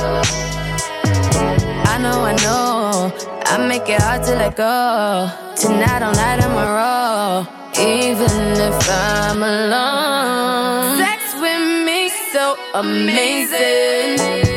I 1.93 1.99
know, 1.99 2.25
I 2.25 2.35
know, 2.43 3.13
I 3.47 3.67
make 3.67 3.89
it 3.89 4.01
hard 4.01 4.25
to 4.25 4.35
let 4.35 4.57
go. 4.57 5.31
Tonight, 5.57 6.03
all 6.03 6.15
night, 6.15 6.41
I'm 6.43 6.57
a 6.57 6.67
roll, 6.79 7.47
even 7.79 8.37
if 8.69 8.91
I'm 8.91 9.43
alone. 9.43 10.99
Sex 10.99 11.35
with 11.41 11.87
me, 11.87 12.11
so 12.33 12.57
amazing. 12.75 14.52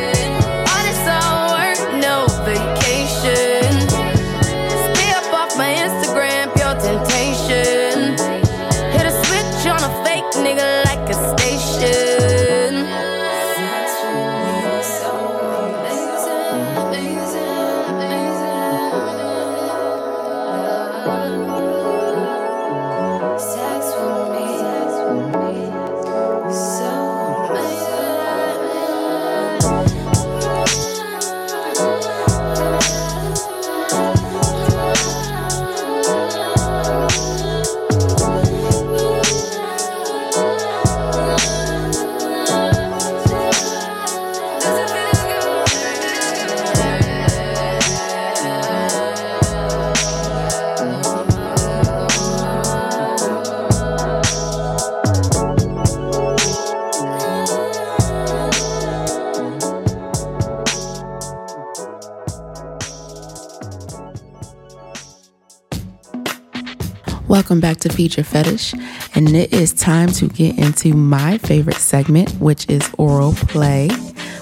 Welcome 67.35 67.59
back 67.59 67.79
to 67.79 68.01
Your 68.01 68.23
Fetish, 68.23 68.73
and 69.13 69.35
it 69.35 69.51
is 69.51 69.73
time 69.73 70.07
to 70.13 70.29
get 70.29 70.57
into 70.57 70.93
my 70.93 71.37
favorite 71.39 71.75
segment, 71.75 72.31
which 72.39 72.65
is 72.69 72.89
oral 72.97 73.33
play, 73.33 73.89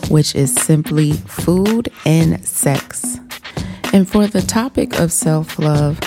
which 0.10 0.36
is 0.36 0.54
simply 0.54 1.14
food 1.14 1.90
and 2.06 2.46
sex. 2.46 3.18
And 3.94 4.08
for 4.08 4.28
the 4.28 4.44
topic 4.44 5.00
of 5.00 5.12
self 5.12 5.58
love, 5.58 6.00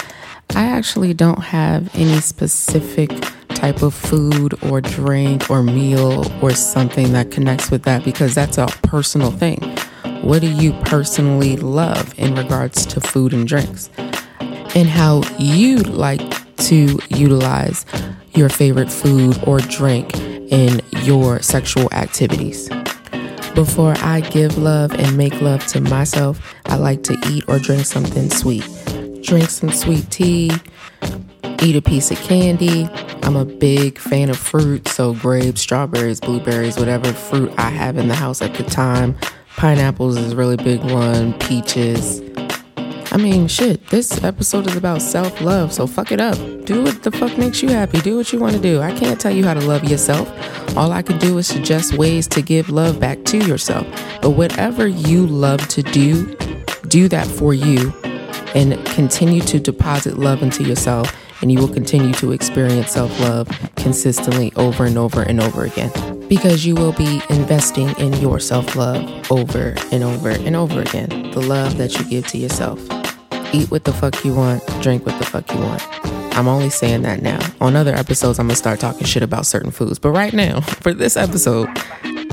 I 0.50 0.66
actually 0.66 1.12
don't 1.12 1.42
have 1.42 1.92
any 1.96 2.20
specific 2.20 3.10
type 3.48 3.82
of 3.82 3.92
food 3.92 4.54
or 4.62 4.80
drink 4.80 5.50
or 5.50 5.64
meal 5.64 6.24
or 6.40 6.52
something 6.52 7.12
that 7.14 7.32
connects 7.32 7.68
with 7.68 7.82
that 7.82 8.04
because 8.04 8.32
that's 8.32 8.58
a 8.58 8.68
personal 8.84 9.32
thing. 9.32 9.58
What 10.22 10.40
do 10.40 10.48
you 10.48 10.72
personally 10.84 11.56
love 11.56 12.16
in 12.16 12.36
regards 12.36 12.86
to 12.86 13.00
food 13.00 13.34
and 13.34 13.44
drinks? 13.44 13.90
and 14.76 14.90
how 14.90 15.22
you 15.38 15.78
like 15.78 16.20
to 16.58 16.98
utilize 17.08 17.84
your 18.34 18.48
favorite 18.48 18.90
food 18.90 19.38
or 19.46 19.58
drink 19.60 20.16
in 20.16 20.80
your 21.02 21.40
sexual 21.42 21.88
activities. 21.92 22.68
Before 23.54 23.94
I 23.98 24.20
give 24.20 24.58
love 24.58 24.92
and 24.92 25.16
make 25.16 25.40
love 25.40 25.66
to 25.68 25.80
myself, 25.80 26.54
I 26.66 26.76
like 26.76 27.02
to 27.04 27.18
eat 27.30 27.44
or 27.48 27.58
drink 27.58 27.86
something 27.86 28.28
sweet. 28.30 28.68
Drink 29.22 29.48
some 29.48 29.72
sweet 29.72 30.10
tea, 30.10 30.50
eat 31.62 31.74
a 31.74 31.82
piece 31.82 32.10
of 32.10 32.18
candy. 32.18 32.86
I'm 33.22 33.34
a 33.34 33.44
big 33.44 33.98
fan 33.98 34.28
of 34.30 34.36
fruit, 34.36 34.86
so 34.88 35.14
grapes, 35.14 35.62
strawberries, 35.62 36.20
blueberries, 36.20 36.78
whatever 36.78 37.12
fruit 37.12 37.52
I 37.56 37.70
have 37.70 37.96
in 37.96 38.08
the 38.08 38.14
house 38.14 38.42
at 38.42 38.54
the 38.54 38.62
time. 38.62 39.16
Pineapples 39.56 40.18
is 40.18 40.32
a 40.34 40.36
really 40.36 40.56
big 40.56 40.80
one, 40.84 41.32
peaches. 41.38 42.20
I 43.16 43.18
mean, 43.18 43.48
shit, 43.48 43.86
this 43.86 44.22
episode 44.22 44.66
is 44.66 44.76
about 44.76 45.00
self 45.00 45.40
love, 45.40 45.72
so 45.72 45.86
fuck 45.86 46.12
it 46.12 46.20
up. 46.20 46.36
Do 46.66 46.82
what 46.82 47.02
the 47.02 47.10
fuck 47.10 47.38
makes 47.38 47.62
you 47.62 47.70
happy. 47.70 47.98
Do 48.02 48.18
what 48.18 48.30
you 48.30 48.38
want 48.38 48.56
to 48.56 48.60
do. 48.60 48.82
I 48.82 48.94
can't 48.94 49.18
tell 49.18 49.32
you 49.34 49.42
how 49.42 49.54
to 49.54 49.60
love 49.62 49.84
yourself. 49.84 50.28
All 50.76 50.92
I 50.92 51.00
can 51.00 51.16
do 51.16 51.38
is 51.38 51.46
suggest 51.46 51.94
ways 51.94 52.28
to 52.28 52.42
give 52.42 52.68
love 52.68 53.00
back 53.00 53.24
to 53.24 53.38
yourself. 53.38 53.86
But 54.20 54.32
whatever 54.32 54.86
you 54.86 55.26
love 55.26 55.66
to 55.68 55.82
do, 55.82 56.36
do 56.88 57.08
that 57.08 57.26
for 57.26 57.54
you 57.54 57.90
and 58.54 58.84
continue 58.84 59.40
to 59.40 59.60
deposit 59.60 60.18
love 60.18 60.42
into 60.42 60.62
yourself, 60.62 61.10
and 61.40 61.50
you 61.50 61.58
will 61.58 61.72
continue 61.72 62.12
to 62.16 62.32
experience 62.32 62.90
self 62.90 63.18
love 63.20 63.48
consistently 63.76 64.52
over 64.56 64.84
and 64.84 64.98
over 64.98 65.22
and 65.22 65.40
over 65.40 65.64
again. 65.64 65.90
Because 66.28 66.66
you 66.66 66.74
will 66.74 66.92
be 66.92 67.22
investing 67.30 67.88
in 67.98 68.12
your 68.20 68.38
self 68.40 68.76
love 68.76 69.32
over 69.32 69.74
and 69.90 70.04
over 70.04 70.28
and 70.28 70.54
over 70.54 70.82
again. 70.82 71.30
The 71.30 71.40
love 71.40 71.78
that 71.78 71.98
you 71.98 72.04
give 72.04 72.26
to 72.26 72.36
yourself. 72.36 72.95
Eat 73.56 73.70
what 73.70 73.84
the 73.84 73.92
fuck 73.92 74.22
you 74.22 74.34
want, 74.34 74.62
drink 74.82 75.06
what 75.06 75.18
the 75.18 75.24
fuck 75.24 75.50
you 75.50 75.58
want. 75.58 75.82
I'm 76.36 76.46
only 76.46 76.68
saying 76.68 77.02
that 77.02 77.22
now. 77.22 77.38
On 77.62 77.74
other 77.74 77.94
episodes, 77.94 78.38
I'm 78.38 78.48
gonna 78.48 78.54
start 78.56 78.80
talking 78.80 79.06
shit 79.06 79.22
about 79.22 79.46
certain 79.46 79.70
foods. 79.70 79.98
But 79.98 80.10
right 80.10 80.34
now, 80.34 80.60
for 80.82 80.92
this 80.92 81.16
episode, 81.16 81.70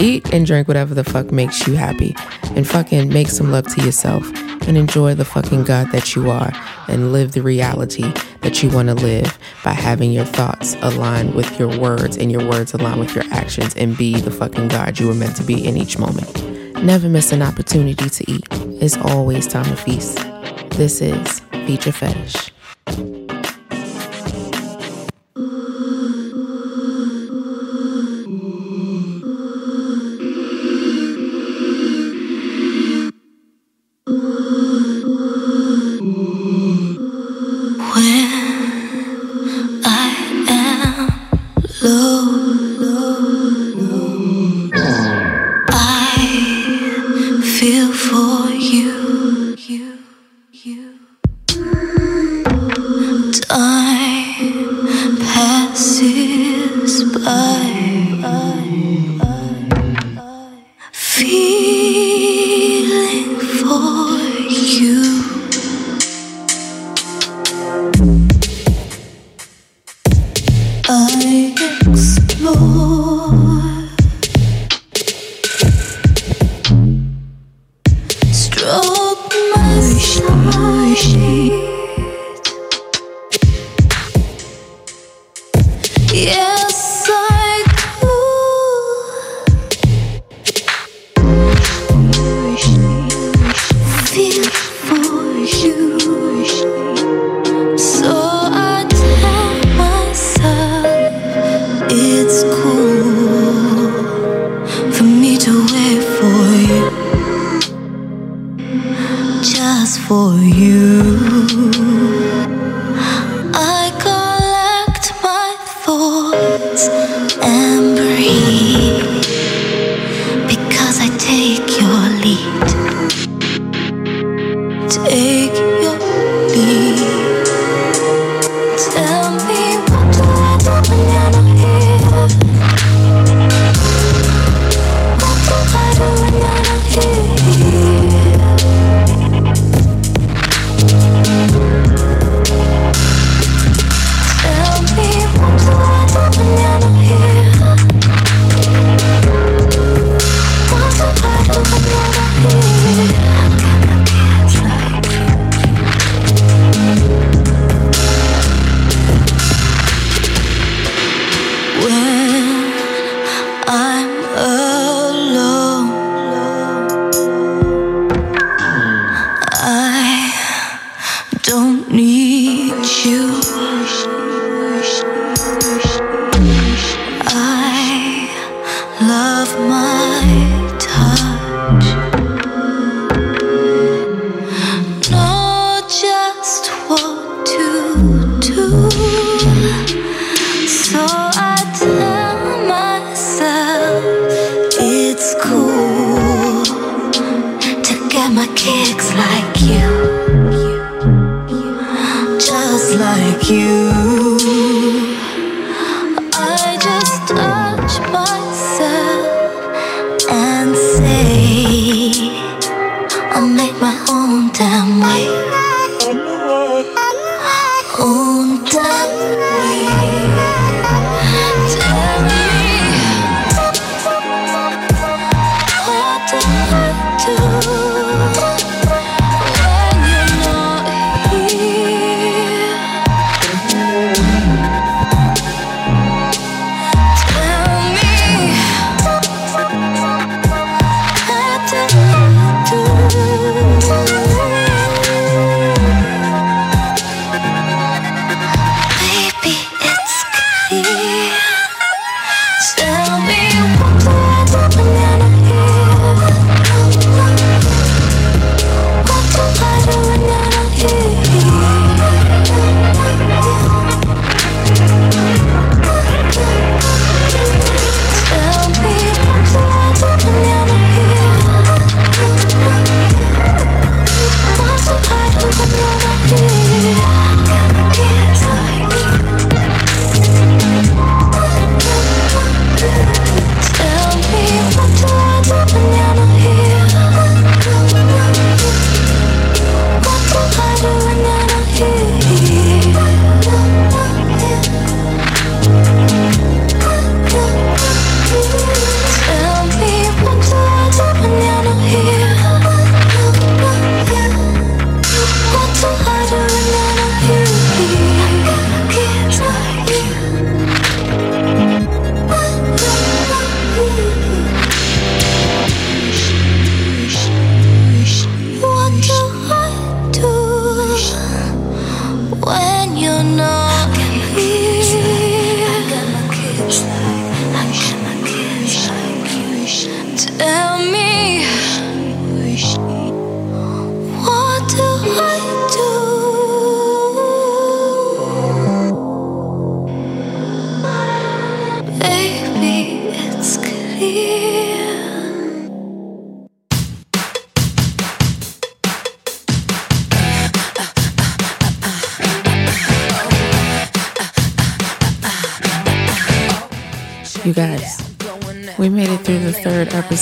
eat 0.01 0.33
and 0.33 0.45
drink 0.45 0.67
whatever 0.67 0.93
the 0.93 1.05
fuck 1.05 1.31
makes 1.31 1.65
you 1.65 1.75
happy. 1.75 2.13
And 2.57 2.67
fucking 2.67 3.07
make 3.07 3.29
some 3.29 3.53
love 3.53 3.73
to 3.73 3.85
yourself. 3.85 4.29
And 4.67 4.77
enjoy 4.77 5.15
the 5.15 5.23
fucking 5.23 5.63
God 5.63 5.93
that 5.93 6.13
you 6.13 6.29
are. 6.29 6.51
And 6.89 7.13
live 7.13 7.31
the 7.31 7.41
reality 7.41 8.11
that 8.41 8.61
you 8.61 8.69
wanna 8.69 8.95
live 8.95 9.37
by 9.63 9.71
having 9.71 10.11
your 10.11 10.25
thoughts 10.25 10.75
align 10.81 11.33
with 11.33 11.57
your 11.57 11.79
words 11.79 12.17
and 12.17 12.33
your 12.33 12.45
words 12.45 12.73
align 12.73 12.99
with 12.99 13.15
your 13.15 13.23
actions. 13.31 13.77
And 13.77 13.97
be 13.97 14.19
the 14.19 14.31
fucking 14.31 14.67
God 14.67 14.99
you 14.99 15.07
were 15.07 15.13
meant 15.13 15.37
to 15.37 15.43
be 15.43 15.65
in 15.65 15.77
each 15.77 15.97
moment. 15.97 16.43
Never 16.83 17.07
miss 17.07 17.31
an 17.31 17.41
opportunity 17.41 18.09
to 18.09 18.29
eat. 18.29 18.45
It's 18.81 18.97
always 18.97 19.47
time 19.47 19.63
to 19.67 19.77
feast. 19.77 20.32
This 20.75 21.01
is 21.01 21.39
Feed 21.67 21.85
Your 21.85 21.93
Fetish. 21.93 23.22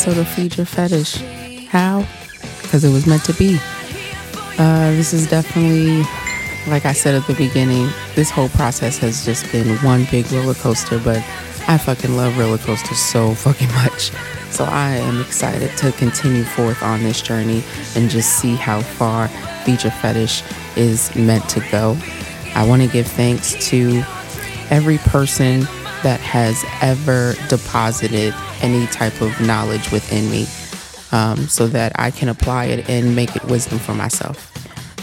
Episode 0.01 0.19
of 0.19 0.27
Feed 0.29 0.57
Your 0.57 0.65
Fetish. 0.65 1.17
How? 1.67 2.03
Because 2.63 2.83
it 2.83 2.89
was 2.89 3.05
meant 3.05 3.23
to 3.25 3.33
be. 3.33 3.59
Uh, 4.57 4.89
this 4.93 5.13
is 5.13 5.29
definitely, 5.29 6.01
like 6.65 6.87
I 6.87 6.91
said 6.91 7.13
at 7.13 7.27
the 7.27 7.35
beginning, 7.35 7.87
this 8.15 8.31
whole 8.31 8.49
process 8.49 8.97
has 8.97 9.23
just 9.23 9.51
been 9.51 9.77
one 9.85 10.07
big 10.09 10.31
roller 10.31 10.55
coaster, 10.55 10.97
but 10.97 11.17
I 11.67 11.77
fucking 11.77 12.17
love 12.17 12.35
roller 12.35 12.57
coasters 12.57 12.97
so 12.97 13.35
fucking 13.35 13.67
much. 13.73 14.09
So 14.49 14.63
I 14.63 14.93
am 14.95 15.21
excited 15.21 15.69
to 15.77 15.91
continue 15.91 16.45
forth 16.45 16.81
on 16.81 17.03
this 17.03 17.21
journey 17.21 17.63
and 17.95 18.09
just 18.09 18.39
see 18.39 18.55
how 18.55 18.81
far 18.81 19.27
Feed 19.65 19.83
Your 19.83 19.91
Fetish 19.91 20.41
is 20.77 21.15
meant 21.15 21.47
to 21.49 21.59
go. 21.69 21.95
I 22.55 22.67
want 22.67 22.81
to 22.81 22.87
give 22.87 23.05
thanks 23.05 23.53
to 23.69 24.03
every 24.71 24.97
person 24.97 25.59
that 26.01 26.19
has 26.21 26.65
ever 26.81 27.35
deposited 27.49 28.33
any 28.63 28.87
type 28.87 29.21
of 29.21 29.39
knowledge 29.41 29.91
within 29.91 30.29
me 30.29 30.45
um, 31.11 31.37
so 31.47 31.67
that 31.67 31.91
I 31.95 32.11
can 32.11 32.29
apply 32.29 32.65
it 32.65 32.89
and 32.89 33.15
make 33.15 33.35
it 33.35 33.43
wisdom 33.45 33.79
for 33.79 33.93
myself. 33.93 34.47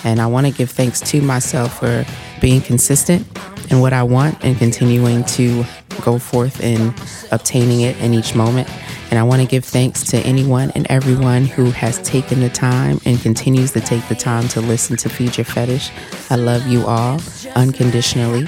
And 0.04 0.20
I 0.20 0.26
want 0.26 0.46
to 0.46 0.52
give 0.52 0.70
thanks 0.70 1.00
to 1.10 1.20
myself 1.20 1.80
for 1.80 2.04
being 2.40 2.60
consistent 2.60 3.26
in 3.70 3.80
what 3.80 3.92
I 3.92 4.02
want 4.02 4.42
and 4.44 4.56
continuing 4.56 5.24
to 5.24 5.64
go 6.02 6.18
forth 6.18 6.62
in 6.62 6.94
obtaining 7.32 7.80
it 7.80 7.98
in 7.98 8.14
each 8.14 8.34
moment. 8.34 8.68
And 9.10 9.18
I 9.18 9.22
want 9.22 9.42
to 9.42 9.48
give 9.48 9.64
thanks 9.64 10.04
to 10.10 10.18
anyone 10.18 10.70
and 10.74 10.86
everyone 10.88 11.46
who 11.46 11.70
has 11.70 12.00
taken 12.02 12.40
the 12.40 12.50
time 12.50 13.00
and 13.04 13.20
continues 13.20 13.72
to 13.72 13.80
take 13.80 14.06
the 14.08 14.14
time 14.14 14.48
to 14.48 14.60
listen 14.60 14.96
to 14.98 15.08
Feed 15.08 15.36
Your 15.36 15.44
Fetish. 15.46 15.90
I 16.30 16.36
love 16.36 16.66
you 16.66 16.86
all 16.86 17.20
unconditionally. 17.56 18.46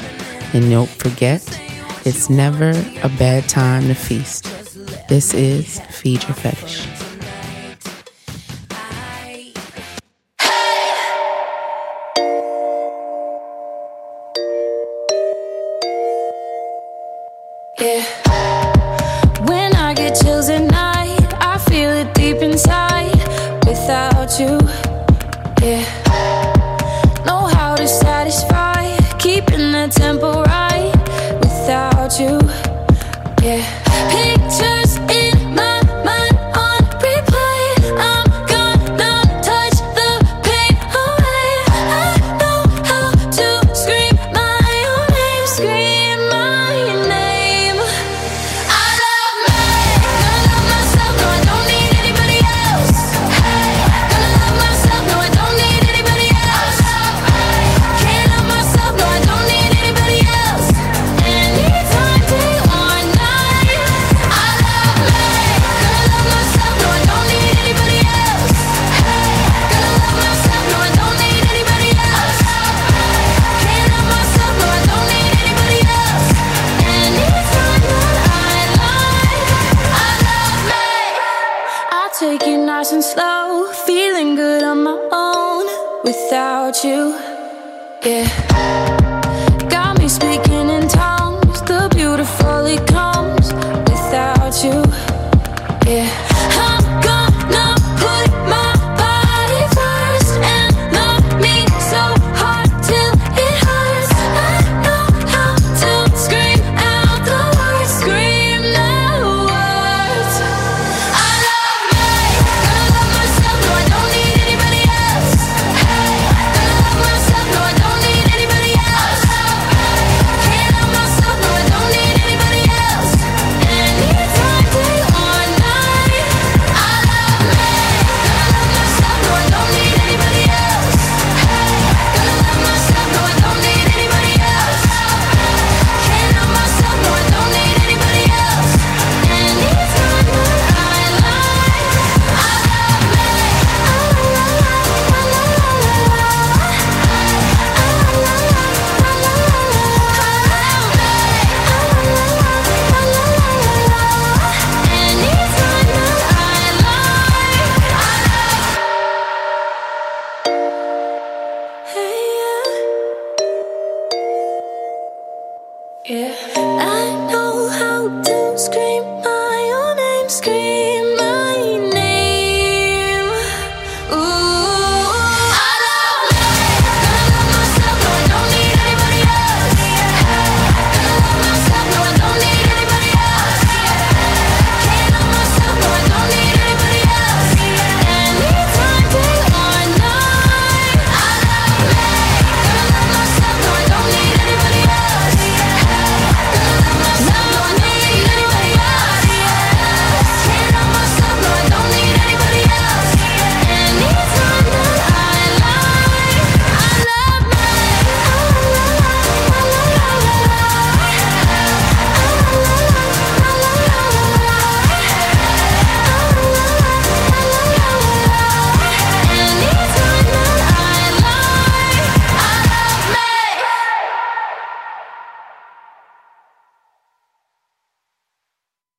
And 0.52 0.70
don't 0.70 0.90
forget, 0.90 1.42
It's 2.06 2.30
never 2.30 2.70
a 3.02 3.10
bad 3.18 3.46
time 3.46 3.82
to 3.88 3.94
feast. 3.94 4.69
This 5.10 5.34
is 5.34 5.80
Feed 5.90 6.22
Your 6.22 6.34
Fetish. 6.34 6.99